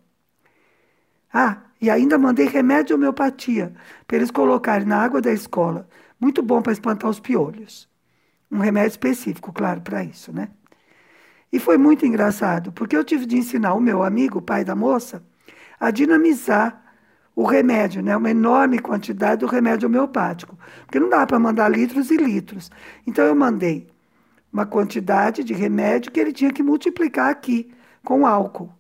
Ah, 1.34 1.62
e 1.80 1.90
ainda 1.90 2.18
mandei 2.18 2.48
remédio 2.48 2.98
homeopatia 2.98 3.74
para 4.06 4.18
eles 4.18 4.30
colocarem 4.30 4.86
na 4.86 5.02
água 5.02 5.22
da 5.22 5.32
escola. 5.32 5.88
Muito 6.20 6.44
bom 6.44 6.62
para 6.62 6.74
espantar 6.74 7.10
os 7.10 7.22
piolhos. 7.22 7.88
Um 8.52 8.60
remédio 8.60 8.90
específico, 8.90 9.54
claro, 9.54 9.80
para 9.80 10.04
isso, 10.04 10.34
né? 10.34 10.50
E 11.50 11.58
foi 11.58 11.78
muito 11.78 12.06
engraçado, 12.06 12.74
porque 12.74 12.98
eu 12.98 13.06
tive 13.06 13.26
de 13.26 13.38
ensinar 13.38 13.74
o 13.74 13.80
meu 13.80 14.04
amigo, 14.04 14.40
o 14.40 14.42
pai 14.42 14.66
da 14.66 14.76
moça, 14.76 15.24
a 15.80 15.92
dinamizar 15.92 16.81
o 17.36 17.44
remédio, 17.44 18.02
né? 18.02 18.16
uma 18.16 18.30
enorme 18.30 18.80
quantidade 18.80 19.40
do 19.40 19.48
remédio 19.48 19.88
homeopático. 19.88 20.58
Porque 20.86 21.00
não 21.00 21.10
dá 21.10 21.26
para 21.26 21.40
mandar 21.40 21.70
litros 21.70 22.12
e 22.12 22.18
litros. 22.18 22.70
Então 23.06 23.26
eu 23.26 23.36
mandei 23.36 23.88
uma 24.52 24.66
quantidade 24.66 25.44
de 25.44 25.54
remédio 25.54 26.12
que 26.12 26.20
ele 26.20 26.34
tinha 26.34 26.52
que 26.52 26.62
multiplicar 26.62 27.30
aqui 27.30 27.72
com 28.04 28.26
álcool. 28.26 28.74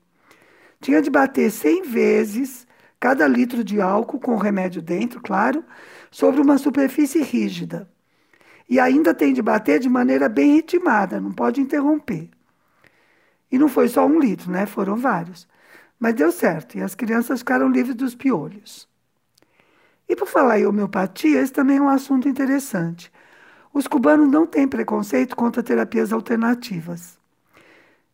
Tinha 0.81 1.01
de 1.01 1.10
bater 1.10 1.50
100 1.50 1.84
vezes 1.84 2.67
cada 3.00 3.27
litro 3.27 3.63
de 3.63 3.79
álcool 3.79 4.20
com 4.20 4.36
remédio 4.36 4.81
dentro, 4.81 5.22
claro, 5.22 5.63
sobre 6.12 6.41
uma 6.41 6.58
superfície 6.58 7.22
rígida. 7.22 7.89
E 8.70 8.79
ainda 8.79 9.13
tem 9.13 9.34
de 9.34 9.41
bater 9.41 9.79
de 9.79 9.89
maneira 9.89 10.29
bem 10.29 10.55
ritmada, 10.55 11.20
não 11.20 11.31
pode 11.31 11.62
interromper. 11.62 12.29
E 13.51 13.58
não 13.58 13.67
foi 13.67 13.88
só 13.88 14.05
um 14.05 14.20
litro, 14.20 14.51
né? 14.51 14.65
Foram 14.65 14.96
vários. 14.96 15.48
Mas 16.01 16.15
deu 16.15 16.31
certo 16.31 16.79
e 16.79 16.81
as 16.81 16.96
crianças 16.96 17.41
ficaram 17.41 17.70
livres 17.70 17.93
dos 17.93 18.15
piolhos. 18.15 18.89
E 20.10 20.15
por 20.15 20.27
falar 20.27 20.60
em 20.60 20.65
homeopatia, 20.65 21.39
esse 21.39 21.53
também 21.53 21.77
é 21.77 21.81
um 21.81 21.88
assunto 21.88 22.27
interessante. 22.27 23.12
Os 23.72 23.88
cubanos 23.88 24.27
não 24.27 24.48
têm 24.48 24.67
preconceito 24.67 25.36
contra 25.36 25.62
terapias 25.62 26.12
alternativas. 26.12 27.20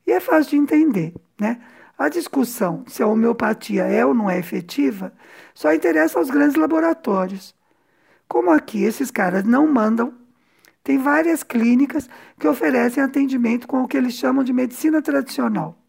E 0.05 0.11
é 0.11 0.19
fácil 0.19 0.51
de 0.51 0.57
entender, 0.57 1.15
né? 1.39 1.61
A 1.97 2.09
discussão 2.09 2.83
se 2.87 3.01
a 3.01 3.07
homeopatia 3.07 3.83
é 3.83 4.05
ou 4.05 4.13
não 4.13 4.29
é 4.29 4.37
efetiva 4.37 5.13
só 5.53 5.73
interessa 5.73 6.19
aos 6.19 6.29
grandes 6.29 6.57
laboratórios. 6.57 7.55
Como 8.27 8.51
aqui 8.51 8.83
esses 8.83 9.09
caras 9.09 9.45
não 9.45 9.65
mandam 9.65 10.13
tem 10.83 10.97
várias 10.97 11.41
clínicas 11.41 12.09
que 12.37 12.47
oferecem 12.49 13.01
atendimento 13.01 13.65
com 13.65 13.81
o 13.81 13.87
que 13.87 13.95
eles 13.95 14.13
chamam 14.13 14.43
de 14.43 14.51
medicina 14.51 15.01
tradicional. 15.01 15.86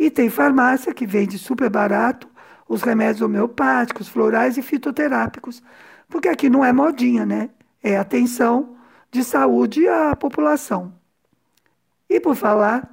E 0.00 0.10
tem 0.10 0.30
farmácia 0.30 0.94
que 0.94 1.06
vende 1.06 1.36
super 1.36 1.68
barato 1.68 2.26
os 2.66 2.80
remédios 2.80 3.20
homeopáticos, 3.20 4.08
florais 4.08 4.56
e 4.56 4.62
fitoterápicos, 4.62 5.62
porque 6.08 6.26
aqui 6.26 6.48
não 6.48 6.64
é 6.64 6.72
modinha, 6.72 7.26
né? 7.26 7.50
É 7.82 7.98
atenção 7.98 8.78
de 9.10 9.22
saúde 9.22 9.86
à 9.86 10.16
população. 10.16 10.94
E 12.08 12.18
por 12.18 12.34
falar 12.34 12.90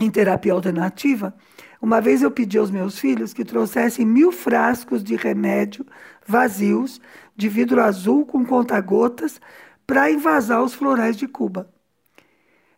em 0.00 0.10
terapia 0.10 0.54
alternativa, 0.54 1.34
uma 1.82 2.00
vez 2.00 2.22
eu 2.22 2.30
pedi 2.30 2.56
aos 2.56 2.70
meus 2.70 2.98
filhos 2.98 3.34
que 3.34 3.44
trouxessem 3.44 4.06
mil 4.06 4.32
frascos 4.32 5.04
de 5.04 5.16
remédio 5.16 5.84
vazios, 6.26 6.98
de 7.36 7.46
vidro 7.46 7.78
azul 7.82 8.24
com 8.24 8.42
conta-gotas, 8.42 9.38
para 9.86 10.10
invasar 10.10 10.62
os 10.62 10.72
florais 10.72 11.14
de 11.14 11.28
Cuba. 11.28 11.70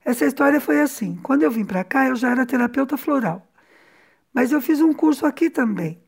Essa 0.04 0.26
história 0.26 0.61
foi 0.61 0.80
assim: 0.80 1.18
quando 1.23 1.42
eu 1.42 1.50
vim 1.50 1.64
para 1.64 1.84
cá, 1.84 2.08
eu 2.08 2.16
já 2.16 2.30
era 2.30 2.46
terapeuta 2.46 2.96
floral, 2.96 3.46
mas 4.34 4.52
eu 4.52 4.61
fiz 4.61 4.80
um 4.80 4.92
curso 4.92 5.26
aqui 5.26 5.50
também. 5.50 6.02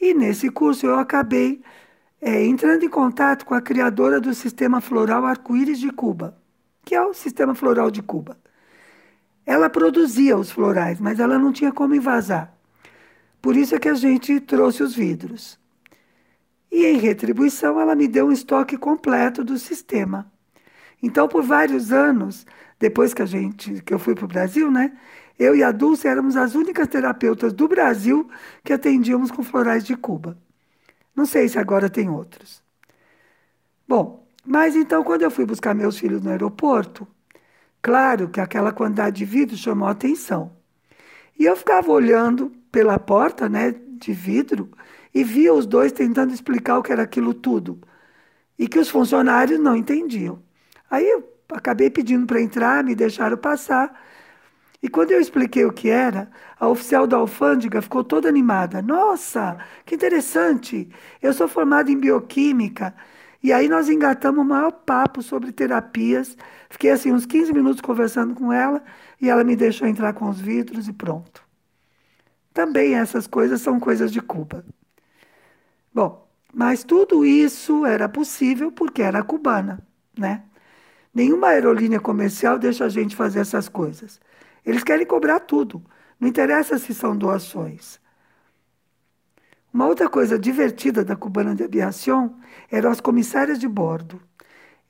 E 0.00 0.14
nesse 0.14 0.50
curso 0.50 0.86
eu 0.86 0.98
acabei 0.98 1.62
é, 2.20 2.44
entrando 2.44 2.84
em 2.84 2.88
contato 2.88 3.46
com 3.46 3.54
a 3.54 3.62
criadora 3.62 4.20
do 4.20 4.34
sistema 4.34 4.80
floral 4.80 5.26
arco-íris 5.26 5.78
de 5.78 5.90
Cuba, 5.90 6.36
que 6.84 6.94
é 6.94 7.02
o 7.02 7.14
sistema 7.14 7.54
floral 7.54 7.90
de 7.90 8.02
Cuba. 8.02 8.38
Ela 9.46 9.70
produzia 9.70 10.36
os 10.36 10.50
florais, 10.50 11.00
mas 11.00 11.20
ela 11.20 11.38
não 11.38 11.52
tinha 11.52 11.72
como 11.72 11.94
invasar. 11.94 12.56
Por 13.42 13.56
isso 13.56 13.74
é 13.74 13.78
que 13.80 13.88
a 13.88 13.94
gente 13.94 14.40
trouxe 14.40 14.82
os 14.82 14.94
vidros. 14.94 15.58
E 16.70 16.86
em 16.86 16.98
retribuição, 16.98 17.80
ela 17.80 17.94
me 17.94 18.08
deu 18.08 18.28
um 18.28 18.32
estoque 18.32 18.78
completo 18.78 19.44
do 19.44 19.58
sistema. 19.58 20.31
Então, 21.02 21.28
por 21.28 21.42
vários 21.42 21.92
anos, 21.92 22.46
depois 22.78 23.12
que 23.14 23.22
a 23.22 23.26
gente, 23.26 23.82
que 23.82 23.92
eu 23.92 23.98
fui 23.98 24.14
para 24.14 24.24
o 24.24 24.28
Brasil, 24.28 24.70
né? 24.70 24.96
Eu 25.38 25.56
e 25.56 25.62
a 25.62 25.72
Dulce 25.72 26.06
éramos 26.08 26.36
as 26.36 26.54
únicas 26.54 26.86
terapeutas 26.88 27.52
do 27.52 27.66
Brasil 27.68 28.30
que 28.64 28.72
atendíamos 28.72 29.30
com 29.30 29.42
florais 29.42 29.84
de 29.84 29.96
Cuba. 29.96 30.38
Não 31.14 31.26
sei 31.26 31.48
se 31.48 31.58
agora 31.58 31.90
tem 31.90 32.08
outros. 32.10 32.62
Bom, 33.86 34.26
mas 34.44 34.76
então 34.76 35.04
quando 35.04 35.22
eu 35.22 35.30
fui 35.30 35.44
buscar 35.46 35.74
meus 35.74 35.98
filhos 35.98 36.22
no 36.22 36.30
aeroporto, 36.30 37.06
claro 37.82 38.28
que 38.28 38.40
aquela 38.40 38.72
quantidade 38.72 39.16
de 39.18 39.24
vidro 39.24 39.56
chamou 39.56 39.88
a 39.88 39.92
atenção. 39.92 40.52
E 41.38 41.44
eu 41.44 41.56
ficava 41.56 41.90
olhando 41.92 42.50
pela 42.70 42.98
porta, 42.98 43.48
né, 43.48 43.72
de 43.72 44.12
vidro, 44.12 44.70
e 45.14 45.24
via 45.24 45.52
os 45.54 45.66
dois 45.66 45.92
tentando 45.92 46.32
explicar 46.32 46.78
o 46.78 46.82
que 46.82 46.92
era 46.92 47.02
aquilo 47.02 47.34
tudo. 47.34 47.80
E 48.58 48.68
que 48.68 48.78
os 48.78 48.88
funcionários 48.88 49.60
não 49.60 49.76
entendiam. 49.76 50.42
Aí 50.92 51.08
eu 51.08 51.26
acabei 51.50 51.88
pedindo 51.88 52.26
para 52.26 52.38
entrar, 52.38 52.84
me 52.84 52.94
deixaram 52.94 53.38
passar. 53.38 53.98
E 54.82 54.90
quando 54.90 55.12
eu 55.12 55.20
expliquei 55.20 55.64
o 55.64 55.72
que 55.72 55.88
era, 55.88 56.30
a 56.60 56.68
oficial 56.68 57.06
da 57.06 57.16
alfândega 57.16 57.80
ficou 57.80 58.04
toda 58.04 58.28
animada. 58.28 58.82
Nossa, 58.82 59.56
que 59.86 59.94
interessante! 59.94 60.90
Eu 61.22 61.32
sou 61.32 61.48
formada 61.48 61.90
em 61.90 61.98
bioquímica. 61.98 62.94
E 63.42 63.54
aí 63.54 63.70
nós 63.70 63.88
engatamos 63.88 64.42
o 64.44 64.46
maior 64.46 64.70
papo 64.70 65.22
sobre 65.22 65.50
terapias. 65.50 66.36
Fiquei 66.68 66.90
assim 66.90 67.10
uns 67.10 67.24
15 67.24 67.54
minutos 67.54 67.80
conversando 67.80 68.34
com 68.34 68.52
ela 68.52 68.82
e 69.18 69.30
ela 69.30 69.44
me 69.44 69.56
deixou 69.56 69.88
entrar 69.88 70.12
com 70.12 70.28
os 70.28 70.40
vidros 70.40 70.88
e 70.88 70.92
pronto. 70.92 71.42
Também 72.52 72.96
essas 72.96 73.26
coisas 73.26 73.62
são 73.62 73.80
coisas 73.80 74.12
de 74.12 74.20
Cuba. 74.20 74.62
Bom, 75.94 76.28
mas 76.52 76.84
tudo 76.84 77.24
isso 77.24 77.86
era 77.86 78.10
possível 78.10 78.70
porque 78.70 79.00
era 79.00 79.22
cubana, 79.22 79.80
né? 80.18 80.42
Nenhuma 81.14 81.48
aerolínea 81.48 82.00
comercial 82.00 82.58
deixa 82.58 82.84
a 82.84 82.88
gente 82.88 83.14
fazer 83.14 83.40
essas 83.40 83.68
coisas. 83.68 84.20
Eles 84.64 84.82
querem 84.82 85.06
cobrar 85.06 85.40
tudo. 85.40 85.82
Não 86.18 86.28
interessa 86.28 86.78
se 86.78 86.94
são 86.94 87.16
doações. 87.16 88.00
Uma 89.72 89.86
outra 89.86 90.08
coisa 90.08 90.38
divertida 90.38 91.04
da 91.04 91.16
Cubana 91.16 91.54
de 91.54 91.64
Aviação 91.64 92.36
eram 92.70 92.90
as 92.90 93.00
comissárias 93.00 93.58
de 93.58 93.66
bordo. 93.66 94.20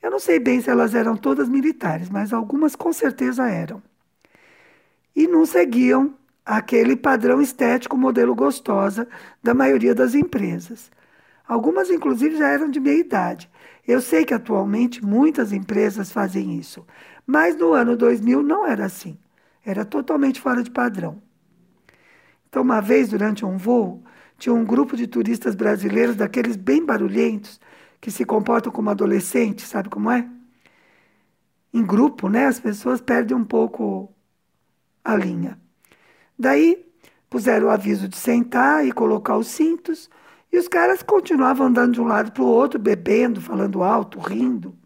Eu 0.02 0.11
não 0.11 0.18
sei 0.18 0.38
bem 0.40 0.61
se 0.61 0.68
elas 0.68 0.94
eram 0.94 1.16
todas 1.16 1.48
militares, 1.48 2.11
mas 2.11 2.32
algumas 2.32 2.74
com 2.74 2.92
certeza 2.92 3.48
eram. 3.48 3.82
E 5.14 5.28
não 5.28 5.46
seguiam 5.46 6.14
aquele 6.44 6.96
padrão 6.96 7.40
estético 7.40 7.96
modelo 7.96 8.35
gostosa 8.35 9.06
da 9.42 9.54
maioria 9.54 9.94
das 9.94 10.14
empresas. 10.14 10.90
Algumas, 11.46 11.90
inclusive, 11.90 12.37
já 12.37 12.48
eram 12.48 12.68
de 12.70 12.81
meia 12.81 12.98
idade. 12.98 13.50
Eu 13.87 14.00
sei 14.00 14.24
que 14.24 14.35
atualmente 14.35 15.05
muitas 15.05 15.52
empresas 15.52 16.12
fazem 16.12 16.57
isso, 16.59 16.87
mas 17.26 17.57
no 17.57 17.72
ano 17.72 17.96
2000 17.96 18.42
não 18.42 18.66
era 18.66 18.87
assim. 18.87 19.18
Era 19.64 19.85
totalmente 19.85 20.40
fora 20.40 20.62
de 20.62 20.70
padrão. 20.70 21.22
Então, 22.48 22.62
uma 22.62 22.81
vez, 22.81 23.09
durante 23.09 23.44
um 23.44 23.57
voo, 23.57 24.02
tinha 24.38 24.55
um 24.55 24.64
grupo 24.64 24.96
de 24.96 25.07
turistas 25.07 25.55
brasileiros, 25.55 26.16
daqueles 26.16 26.57
bem 26.57 26.85
barulhentos, 26.85 27.61
que 28.00 28.11
se 28.11 28.24
comportam 28.24 28.72
como 28.72 28.90
adolescentes, 28.90 29.68
sabe 29.68 29.88
como 29.88 30.11
é? 30.11 30.28
Em 31.72 31.85
grupo, 31.85 32.28
né? 32.28 32.46
As 32.46 32.61
pessoas 32.61 33.00
perdem 33.00 33.37
um 33.37 33.44
pouco 33.44 34.12
a 35.05 35.16
linha. 35.16 35.59
Daí, 36.38 36.85
puseram 37.31 37.68
o 37.68 37.70
aviso 37.70 38.09
de 38.09 38.16
sentar 38.16 38.87
e 38.87 38.92
colocar 38.92 39.37
os 39.37 39.46
cintos, 39.46 40.11
e 40.52 40.58
os 40.58 40.68
caras 40.68 41.02
continuavam 41.02 41.68
andando 41.68 41.94
de 41.94 42.00
um 42.00 42.04
lado 42.06 42.30
para 42.30 42.42
o 42.42 42.46
outro, 42.46 42.78
bebendo, 42.78 43.40
falando 43.40 43.82
alto, 43.82 44.18
rindo. 44.20 44.76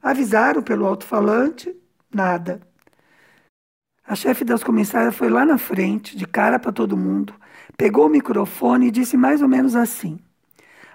Avisaram 0.00 0.62
pelo 0.62 0.86
alto-falante, 0.86 1.74
nada. 2.14 2.60
A 4.06 4.14
chefe 4.14 4.44
das 4.44 4.62
comissárias 4.62 5.16
foi 5.16 5.28
lá 5.28 5.44
na 5.44 5.58
frente, 5.58 6.16
de 6.16 6.26
cara 6.26 6.58
para 6.58 6.70
todo 6.70 6.96
mundo, 6.96 7.34
pegou 7.76 8.06
o 8.06 8.10
microfone 8.10 8.86
e 8.86 8.90
disse 8.90 9.16
mais 9.16 9.42
ou 9.42 9.48
menos 9.48 9.74
assim: 9.74 10.20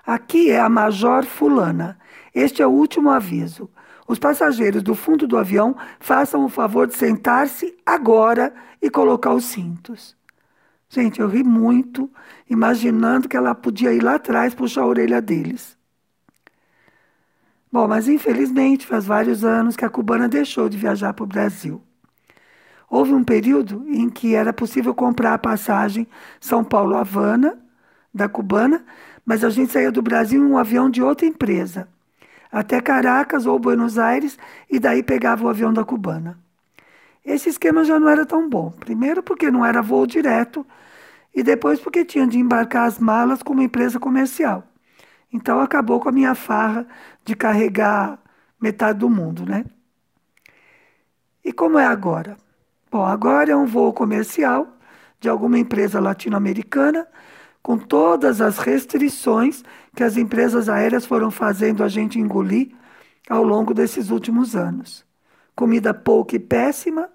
Aqui 0.05 0.49
é 0.49 0.59
a 0.59 0.69
Major 0.69 1.25
Fulana. 1.25 1.99
Este 2.33 2.61
é 2.61 2.67
o 2.67 2.71
último 2.71 3.09
aviso. 3.09 3.69
Os 4.07 4.17
passageiros 4.17 4.81
do 4.81 4.95
fundo 4.95 5.27
do 5.27 5.37
avião 5.37 5.75
façam 5.99 6.45
o 6.45 6.49
favor 6.49 6.87
de 6.87 6.95
sentar-se 6.95 7.77
agora 7.85 8.53
e 8.81 8.89
colocar 8.89 9.33
os 9.33 9.45
cintos. 9.45 10.18
Gente, 10.89 11.21
eu 11.21 11.27
ri 11.27 11.43
muito, 11.43 12.11
imaginando 12.49 13.29
que 13.29 13.37
ela 13.37 13.53
podia 13.55 13.93
ir 13.93 14.03
lá 14.03 14.15
atrás 14.15 14.53
puxar 14.55 14.81
a 14.81 14.87
orelha 14.87 15.21
deles. 15.21 15.77
Bom, 17.71 17.87
mas 17.87 18.07
infelizmente 18.07 18.85
faz 18.85 19.05
vários 19.05 19.43
anos 19.43 19.75
que 19.75 19.85
a 19.85 19.89
cubana 19.89 20.27
deixou 20.27 20.67
de 20.67 20.77
viajar 20.77 21.13
para 21.13 21.23
o 21.23 21.27
Brasil. 21.27 21.81
Houve 22.89 23.13
um 23.13 23.23
período 23.23 23.85
em 23.87 24.09
que 24.09 24.33
era 24.35 24.51
possível 24.51 24.95
comprar 24.95 25.33
a 25.33 25.37
passagem 25.37 26.07
São 26.39 26.63
Paulo-Havana, 26.63 27.57
da 28.13 28.27
cubana, 28.27 28.83
mas 29.25 29.43
a 29.43 29.49
gente 29.51 29.71
saía 29.71 29.91
do 29.91 30.01
Brasil 30.01 30.41
em 30.43 30.51
um 30.51 30.57
avião 30.57 30.89
de 30.89 31.01
outra 31.03 31.27
empresa, 31.27 31.87
até 32.51 32.81
Caracas 32.81 33.45
ou 33.45 33.59
Buenos 33.59 33.99
Aires, 33.99 34.37
e 34.69 34.79
daí 34.79 35.03
pegava 35.03 35.45
o 35.45 35.49
avião 35.49 35.73
da 35.73 35.85
cubana. 35.85 36.39
Esse 37.23 37.49
esquema 37.49 37.83
já 37.83 37.99
não 37.99 38.09
era 38.09 38.25
tão 38.25 38.49
bom. 38.49 38.71
Primeiro, 38.71 39.21
porque 39.21 39.51
não 39.51 39.65
era 39.65 39.81
voo 39.81 40.05
direto, 40.05 40.65
e 41.33 41.43
depois, 41.43 41.79
porque 41.79 42.03
tinha 42.03 42.25
de 42.27 42.39
embarcar 42.39 42.87
as 42.87 42.99
malas 42.99 43.43
com 43.43 43.53
uma 43.53 43.63
empresa 43.63 43.99
comercial. 43.99 44.63
Então, 45.31 45.59
acabou 45.59 45.99
com 45.99 46.09
a 46.09 46.11
minha 46.11 46.33
farra 46.33 46.87
de 47.23 47.35
carregar 47.35 48.19
metade 48.59 48.99
do 48.99 49.09
mundo, 49.09 49.45
né? 49.45 49.63
E 51.43 51.53
como 51.53 51.77
é 51.77 51.85
agora? 51.85 52.37
Bom, 52.91 53.05
agora 53.05 53.51
é 53.51 53.55
um 53.55 53.65
voo 53.65 53.93
comercial 53.93 54.67
de 55.19 55.29
alguma 55.29 55.59
empresa 55.59 55.99
latino-americana, 55.99 57.07
com 57.61 57.77
todas 57.77 58.41
as 58.41 58.57
restrições 58.57 59.63
que 59.95 60.03
as 60.03 60.17
empresas 60.17 60.69
aéreas 60.69 61.05
foram 61.05 61.29
fazendo 61.29 61.83
a 61.83 61.87
gente 61.87 62.19
engolir 62.19 62.71
ao 63.29 63.43
longo 63.43 63.73
desses 63.73 64.09
últimos 64.09 64.55
anos. 64.55 65.08
Comida 65.59 65.93
pouca 65.93 66.37
e 66.37 66.39
péssima, 66.39 67.09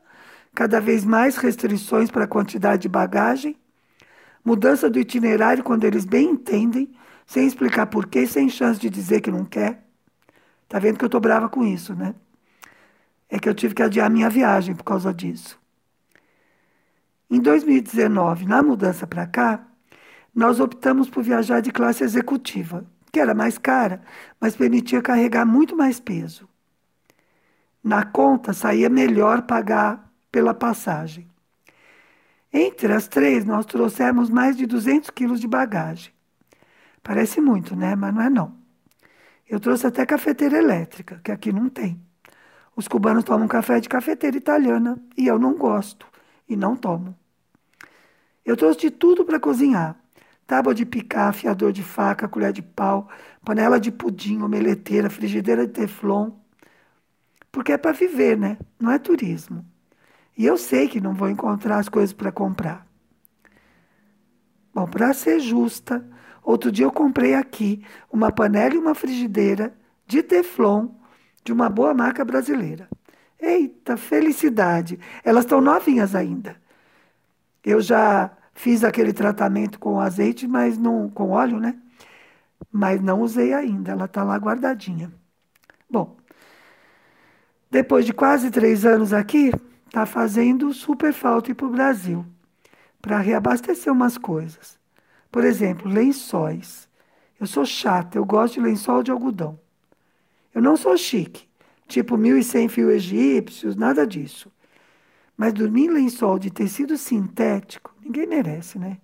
cada 0.55 0.79
vez 0.79 1.03
mais 1.03 1.39
restrições 1.39 2.11
para 2.11 2.25
a 2.25 2.29
quantidade 2.29 2.83
de 2.83 2.91
bagagem, 2.91 3.57
mudança 4.45 4.91
do 4.91 4.99
itinerário 4.99 5.65
quando 5.65 5.85
eles 5.85 6.05
bem 6.05 6.33
entendem, 6.33 6.95
sem 7.25 7.47
explicar 7.47 7.87
porquê, 7.87 8.27
sem 8.27 8.51
chance 8.51 8.79
de 8.79 8.91
dizer 8.91 9.23
que 9.23 9.31
não 9.31 9.47
quer. 9.47 9.83
Tá 10.69 10.79
vendo 10.79 10.99
que 10.99 11.05
eu 11.07 11.09
tô 11.09 11.19
brava 11.19 11.49
com 11.49 11.65
isso, 11.65 11.95
né? 11.95 12.15
É 13.31 13.39
que 13.39 13.49
eu 13.49 13.55
tive 13.55 13.75
que 13.75 13.83
adiar 13.83 14.11
minha 14.11 14.29
viagem 14.29 14.75
por 14.75 14.85
causa 14.85 15.11
disso. 15.15 15.59
Em 17.31 17.41
2019, 17.41 18.45
na 18.45 18.63
mudança 18.63 19.07
para 19.07 19.27
cá, 19.27 19.67
nós 20.35 20.61
optamos 20.61 21.09
por 21.09 21.23
viajar 21.23 21.61
de 21.61 21.73
classe 21.73 22.05
executiva, 22.05 22.85
que 23.11 23.19
era 23.19 23.33
mais 23.33 23.57
cara, 23.57 24.03
mas 24.39 24.55
permitia 24.55 25.01
carregar 25.01 25.47
muito 25.47 25.75
mais 25.75 25.99
peso. 25.99 26.47
Na 27.85 28.03
conta, 28.03 28.55
saía 28.55 28.89
melhor 28.89 29.43
pagar 29.43 30.11
pela 30.33 30.55
passagem. 30.55 31.29
Entre 32.51 32.91
as 32.93 33.07
três, 33.07 33.45
nós 33.45 33.67
trouxemos 33.67 34.31
mais 34.31 34.57
de 34.57 34.65
200 34.65 35.11
quilos 35.11 35.39
de 35.39 35.47
bagagem. 35.47 36.11
Parece 37.03 37.43
muito, 37.43 37.77
né? 37.77 37.95
Mas 37.95 38.15
não 38.15 38.23
é 38.23 38.31
não. 38.31 38.55
Eu 39.47 39.61
trouxe 39.61 39.87
até 39.87 40.07
cafeteira 40.07 40.57
elétrica, 40.57 41.21
que 41.23 41.31
aqui 41.31 41.53
não 41.53 41.69
tem. 41.69 42.01
Os 42.75 42.89
cubanos 42.89 43.23
tomam 43.23 43.47
café 43.47 43.79
de 43.79 43.89
cafeteira 43.89 44.37
italiana 44.37 44.99
e 45.17 45.27
eu 45.27 45.39
não 45.39 45.55
gosto 45.55 46.07
e 46.49 46.57
não 46.57 46.75
tomo. 46.75 47.15
Eu 48.45 48.57
trouxe 48.57 48.81
de 48.81 48.91
tudo 48.91 49.25
para 49.25 49.39
cozinhar. 49.39 49.97
tábua 50.47 50.75
de 50.75 50.85
picar, 50.87 51.29
afiador 51.29 51.73
de 51.73 51.83
faca, 51.83 52.29
colher 52.29 52.53
de 52.53 52.63
pau, 52.63 53.09
panela 53.45 53.79
de 53.79 53.91
pudim, 53.93 54.43
omeleteira, 54.43 55.11
frigideira 55.11 55.67
de 55.67 55.73
teflon. 55.73 56.33
Porque 57.55 57.71
é 57.71 57.79
para 57.79 57.93
viver, 57.93 58.37
né? 58.37 58.59
Não 58.81 58.91
é 58.91 58.99
turismo. 58.99 59.65
E 60.37 60.45
eu 60.45 60.59
sei 60.59 60.89
que 60.89 61.01
não 61.01 61.15
vou 61.15 61.31
encontrar 61.31 61.79
as 61.79 61.89
coisas 61.89 62.13
para 62.13 62.33
comprar. 62.33 62.85
Bom, 64.75 64.89
para 64.89 65.15
ser 65.15 65.39
justa, 65.39 66.05
outro 66.43 66.73
dia 66.73 66.85
eu 66.85 66.91
comprei 66.91 67.33
aqui 67.33 67.87
uma 68.13 68.33
panela 68.33 68.75
e 68.75 68.79
uma 68.79 68.93
frigideira 68.93 69.73
de 70.05 70.21
teflon 70.21 70.89
de 71.45 71.53
uma 71.53 71.71
boa 71.71 71.95
marca 71.95 72.25
brasileira. 72.25 72.89
Eita, 73.39 73.97
felicidade! 73.97 74.99
Elas 75.23 75.45
estão 75.45 75.61
novinhas 75.61 76.17
ainda. 76.17 76.61
Eu 77.65 77.81
já 77.81 78.37
fiz 78.53 78.83
aquele 78.83 79.13
tratamento 79.13 79.79
com 79.79 80.01
azeite, 80.01 80.49
mas 80.49 80.77
não 80.77 81.09
com 81.09 81.31
óleo, 81.31 81.61
né? 81.61 81.79
Mas 82.73 83.01
não 83.01 83.23
usei 83.23 83.55
ainda. 83.55 83.93
Ela 83.93 84.07
está 84.07 84.25
lá 84.25 84.37
guardadinha. 84.39 85.13
Bom, 85.89 86.17
depois 87.75 88.07
de 88.07 88.13
quase 88.13 88.53
três 88.53 88.87
anos 88.87 89.13
aqui, 89.13 89.51
está 89.85 90.07
fazendo 90.07 90.73
super 90.73 91.13
falta 91.13 91.51
ir 91.51 91.55
para 91.55 91.67
o 91.67 91.71
Brasil 91.71 92.25
para 93.03 93.19
reabastecer 93.19 93.93
umas 93.93 94.17
coisas. 94.17 94.79
Por 95.29 95.43
exemplo, 95.43 95.91
lençóis. 95.91 96.89
Eu 97.39 97.49
sou 97.49 97.67
chata, 97.67 98.17
eu 98.17 98.25
gosto 98.25 98.55
de 98.55 98.61
lençol 98.61 99.03
de 99.03 99.11
algodão. 99.11 99.59
Eu 100.55 100.63
não 100.63 100.77
sou 100.77 100.97
chique, 100.97 101.49
tipo 101.89 102.17
1.100 102.17 102.69
fios 102.69 102.93
egípcios, 102.93 103.75
nada 103.75 104.07
disso. 104.07 104.53
Mas 105.37 105.53
dormir 105.53 105.87
em 105.87 105.91
lençol 105.91 106.39
de 106.39 106.53
tecido 106.53 106.97
sintético, 106.97 107.93
ninguém 108.01 108.25
merece, 108.25 108.79
né? 108.79 108.99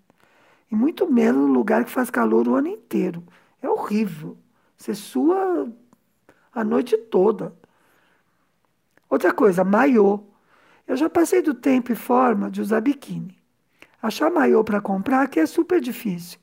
E 0.70 0.76
muito 0.76 1.11
menos 1.11 1.48
no 1.48 1.52
lugar 1.52 1.85
que 1.85 1.90
faz 1.90 2.09
calor 2.09 2.46
o 2.46 2.54
ano 2.54 2.68
inteiro. 2.68 3.24
É 3.61 3.68
horrível. 3.68 4.38
Você 4.76 4.94
sua 4.94 5.68
a 6.54 6.62
noite 6.62 6.96
toda. 6.96 7.52
Outra 9.10 9.32
coisa, 9.32 9.64
maiô. 9.64 10.20
Eu 10.86 10.96
já 10.96 11.10
passei 11.10 11.42
do 11.42 11.52
tempo 11.52 11.90
e 11.92 11.96
forma 11.96 12.48
de 12.50 12.60
usar 12.60 12.80
biquíni. 12.80 13.36
Achar 14.00 14.30
maiô 14.30 14.62
para 14.64 14.80
comprar 14.80 15.22
aqui 15.22 15.40
é 15.40 15.46
super 15.46 15.80
difícil. 15.80 16.38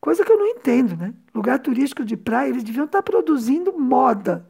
Coisa 0.00 0.24
que 0.24 0.30
eu 0.30 0.38
não 0.38 0.46
entendo, 0.46 0.96
né? 0.96 1.12
Lugar 1.34 1.58
turístico 1.58 2.04
de 2.04 2.16
praia, 2.16 2.48
eles 2.48 2.62
deviam 2.62 2.84
estar 2.86 2.98
tá 2.98 3.02
produzindo 3.02 3.76
moda 3.76 4.46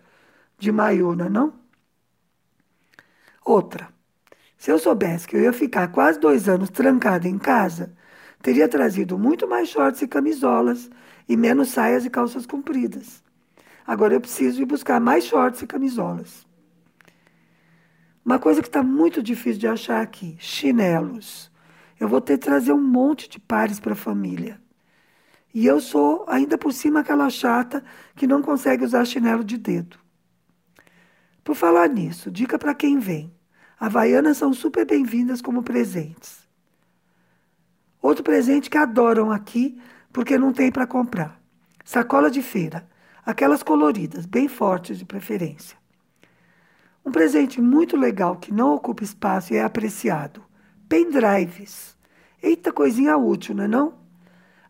de 0.59 0.71
maiô, 0.71 1.15
não 1.17 1.27
é 1.27 1.29
não? 1.31 1.55
Outra. 3.45 3.89
Se 4.59 4.71
eu 4.71 4.79
soubesse 4.79 5.27
que 5.27 5.37
eu 5.37 5.41
ia 5.41 5.53
ficar 5.53 5.89
quase 5.89 6.19
dois 6.19 6.49
anos 6.49 6.71
trancada 6.71 7.29
em 7.29 7.39
casa, 7.39 7.95
teria 8.43 8.69
trazido 8.69 9.19
muito 9.19 9.49
mais 9.49 9.69
shorts 9.69 10.03
e 10.03 10.09
camisolas 10.09 10.91
e 11.29 11.37
menos 11.37 11.69
saias 11.69 12.05
e 12.05 12.11
calças 12.11 12.47
compridas. 12.47 13.23
Agora 13.87 14.15
eu 14.15 14.21
preciso 14.21 14.61
ir 14.63 14.67
buscar 14.67 15.01
mais 15.01 15.25
shorts 15.25 15.63
e 15.63 15.67
camisolas. 15.67 16.46
Uma 18.27 18.41
coisa 18.41 18.61
que 18.61 18.67
está 18.67 18.83
muito 18.83 19.23
difícil 19.23 19.61
de 19.61 19.69
achar 19.69 20.03
aqui: 20.03 20.37
chinelos. 20.41 21.49
Eu 21.99 22.09
vou 22.09 22.21
ter 22.21 22.37
que 22.37 22.45
trazer 22.45 22.73
um 22.73 22.83
monte 22.83 23.29
de 23.29 23.39
pares 23.39 23.79
para 23.79 23.93
a 23.93 23.97
família. 23.97 24.61
E 25.55 25.65
eu 25.65 25.81
sou, 25.81 26.25
ainda 26.27 26.59
por 26.59 26.73
cima, 26.73 27.01
aquela 27.01 27.31
chata 27.31 27.85
que 28.17 28.27
não 28.27 28.43
consegue 28.43 28.85
usar 28.85 29.05
chinelo 29.05 29.45
de 29.45 29.57
dedo. 29.57 29.97
Por 31.45 31.55
falar 31.55 31.89
nisso, 31.89 32.29
dica 32.29 32.59
para 32.59 32.75
quem 32.75 32.99
vem. 32.99 33.33
Havaianas 33.79 34.39
são 34.39 34.53
super 34.53 34.85
bem-vindas 34.85 35.41
como 35.41 35.63
presentes. 35.63 36.41
Outro 38.03 38.25
presente 38.25 38.69
que 38.69 38.77
adoram 38.77 39.31
aqui, 39.31 39.81
porque 40.13 40.37
não 40.37 40.53
tem 40.53 40.73
para 40.73 40.87
comprar. 40.87 41.41
Sacola 41.85 42.29
de 42.29 42.43
feira. 42.43 42.89
Aquelas 43.25 43.63
coloridas, 43.63 44.27
bem 44.27 44.49
fortes 44.49 44.99
de 44.99 45.05
preferência. 45.05 45.79
Um 47.07 47.13
presente 47.13 47.61
muito 47.61 47.97
legal 47.97 48.37
que 48.37 48.53
não 48.53 48.75
ocupa 48.75 49.05
espaço 49.05 49.55
e 49.55 49.57
é 49.57 49.63
apreciado 49.63 50.43
pendrives. 50.89 51.97
Eita, 52.43 52.73
coisinha 52.73 53.17
útil, 53.17 53.55
não 53.55 53.65
é 53.65 53.69
não? 53.69 53.95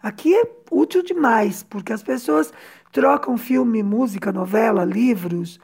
Aqui 0.03 0.35
é 0.35 0.44
útil 0.70 1.03
demais, 1.03 1.62
porque 1.62 1.92
as 1.92 2.03
pessoas 2.03 2.53
trocam 2.92 3.38
filme, 3.38 3.83
música, 3.83 4.33
novela, 4.33 4.85
livros. 4.85 5.59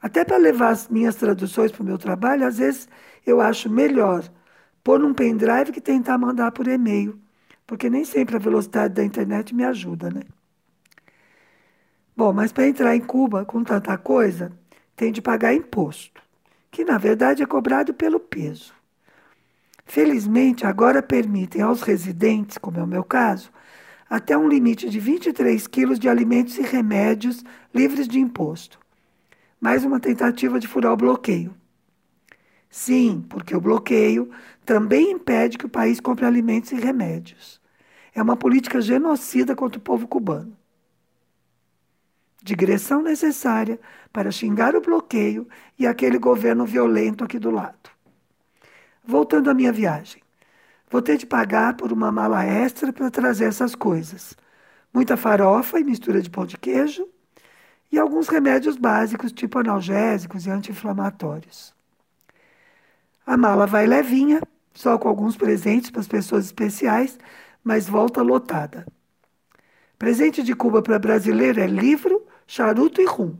Até 0.00 0.24
para 0.24 0.36
levar 0.36 0.70
as 0.70 0.88
minhas 0.88 1.16
traduções 1.16 1.72
para 1.72 1.82
o 1.82 1.86
meu 1.86 1.96
trabalho, 1.98 2.46
às 2.46 2.58
vezes 2.58 2.88
eu 3.26 3.40
acho 3.40 3.70
melhor 3.70 4.22
pôr 4.84 4.98
num 4.98 5.14
pendrive 5.14 5.72
que 5.72 5.80
tentar 5.80 6.18
mandar 6.18 6.52
por 6.52 6.68
e-mail, 6.68 7.18
porque 7.66 7.88
nem 7.88 8.04
sempre 8.04 8.36
a 8.36 8.38
velocidade 8.38 8.94
da 8.94 9.04
internet 9.04 9.54
me 9.54 9.64
ajuda, 9.64 10.10
né? 10.10 10.22
Bom, 12.16 12.32
mas 12.32 12.52
para 12.52 12.66
entrar 12.68 12.94
em 12.94 13.00
Cuba 13.00 13.44
com 13.44 13.64
tanta 13.64 13.96
coisa, 13.98 14.52
tem 15.02 15.10
de 15.10 15.20
pagar 15.20 15.52
imposto, 15.52 16.22
que 16.70 16.84
na 16.84 16.96
verdade 16.96 17.42
é 17.42 17.46
cobrado 17.46 17.92
pelo 17.92 18.20
peso. 18.20 18.72
Felizmente, 19.84 20.64
agora 20.64 21.02
permitem 21.02 21.60
aos 21.60 21.82
residentes, 21.82 22.56
como 22.56 22.78
é 22.78 22.82
o 22.84 22.86
meu 22.86 23.02
caso, 23.02 23.50
até 24.08 24.38
um 24.38 24.46
limite 24.46 24.88
de 24.88 25.00
23 25.00 25.66
quilos 25.66 25.98
de 25.98 26.08
alimentos 26.08 26.56
e 26.56 26.62
remédios 26.62 27.42
livres 27.74 28.06
de 28.06 28.20
imposto. 28.20 28.78
Mais 29.60 29.84
uma 29.84 29.98
tentativa 29.98 30.60
de 30.60 30.68
furar 30.68 30.92
o 30.92 30.96
bloqueio. 30.96 31.52
Sim, 32.70 33.26
porque 33.28 33.56
o 33.56 33.60
bloqueio 33.60 34.30
também 34.64 35.10
impede 35.10 35.58
que 35.58 35.66
o 35.66 35.68
país 35.68 35.98
compre 35.98 36.26
alimentos 36.26 36.70
e 36.70 36.76
remédios. 36.76 37.60
É 38.14 38.22
uma 38.22 38.36
política 38.36 38.80
genocida 38.80 39.56
contra 39.56 39.80
o 39.80 39.82
povo 39.82 40.06
cubano. 40.06 40.56
Digressão 42.42 43.02
necessária 43.02 43.78
para 44.12 44.32
xingar 44.32 44.74
o 44.74 44.80
bloqueio 44.80 45.48
e 45.78 45.86
aquele 45.86 46.18
governo 46.18 46.66
violento 46.66 47.22
aqui 47.22 47.38
do 47.38 47.50
lado. 47.50 47.90
Voltando 49.04 49.48
à 49.48 49.54
minha 49.54 49.72
viagem. 49.72 50.22
Vou 50.90 51.00
ter 51.00 51.16
de 51.16 51.24
pagar 51.24 51.74
por 51.76 51.92
uma 51.92 52.10
mala 52.10 52.44
extra 52.44 52.92
para 52.92 53.10
trazer 53.10 53.44
essas 53.44 53.74
coisas. 53.74 54.36
Muita 54.92 55.16
farofa 55.16 55.78
e 55.78 55.84
mistura 55.84 56.20
de 56.20 56.28
pão 56.28 56.44
de 56.44 56.58
queijo 56.58 57.08
e 57.90 57.98
alguns 57.98 58.28
remédios 58.28 58.76
básicos, 58.76 59.32
tipo 59.32 59.58
analgésicos 59.58 60.46
e 60.46 60.50
anti-inflamatórios. 60.50 61.74
A 63.24 63.36
mala 63.36 63.66
vai 63.66 63.86
levinha, 63.86 64.42
só 64.74 64.98
com 64.98 65.08
alguns 65.08 65.36
presentes 65.36 65.90
para 65.90 66.00
as 66.00 66.08
pessoas 66.08 66.46
especiais, 66.46 67.18
mas 67.62 67.88
volta 67.88 68.20
lotada. 68.20 68.86
Presente 69.98 70.42
de 70.42 70.54
Cuba 70.54 70.82
para 70.82 70.98
brasileiro 70.98 71.60
é 71.60 71.66
livro, 71.66 72.26
charuto 72.52 73.00
e 73.00 73.06
rum. 73.06 73.34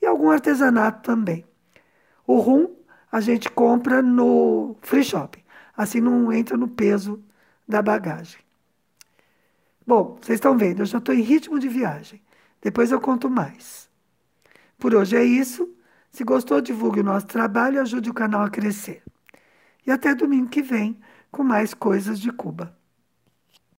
E 0.00 0.06
algum 0.06 0.30
artesanato 0.30 1.02
também. 1.02 1.44
O 2.26 2.38
rum 2.38 2.74
a 3.10 3.20
gente 3.20 3.50
compra 3.50 4.00
no 4.00 4.74
free 4.80 5.04
shopping. 5.04 5.42
Assim 5.76 6.00
não 6.00 6.32
entra 6.32 6.56
no 6.56 6.66
peso 6.66 7.22
da 7.68 7.82
bagagem. 7.82 8.40
Bom, 9.86 10.16
vocês 10.18 10.36
estão 10.36 10.56
vendo, 10.56 10.80
eu 10.80 10.86
já 10.86 10.96
estou 10.96 11.14
em 11.14 11.20
ritmo 11.20 11.58
de 11.58 11.68
viagem. 11.68 12.22
Depois 12.62 12.90
eu 12.90 13.00
conto 13.02 13.28
mais. 13.28 13.90
Por 14.78 14.94
hoje 14.94 15.14
é 15.14 15.24
isso. 15.24 15.68
Se 16.10 16.24
gostou, 16.24 16.62
divulgue 16.62 17.00
o 17.00 17.04
nosso 17.04 17.26
trabalho 17.26 17.76
e 17.76 17.80
ajude 17.80 18.08
o 18.08 18.14
canal 18.14 18.42
a 18.44 18.50
crescer. 18.50 19.02
E 19.86 19.90
até 19.90 20.14
domingo 20.14 20.48
que 20.48 20.62
vem 20.62 20.98
com 21.30 21.44
mais 21.44 21.74
coisas 21.74 22.18
de 22.18 22.32
Cuba. 22.32 22.74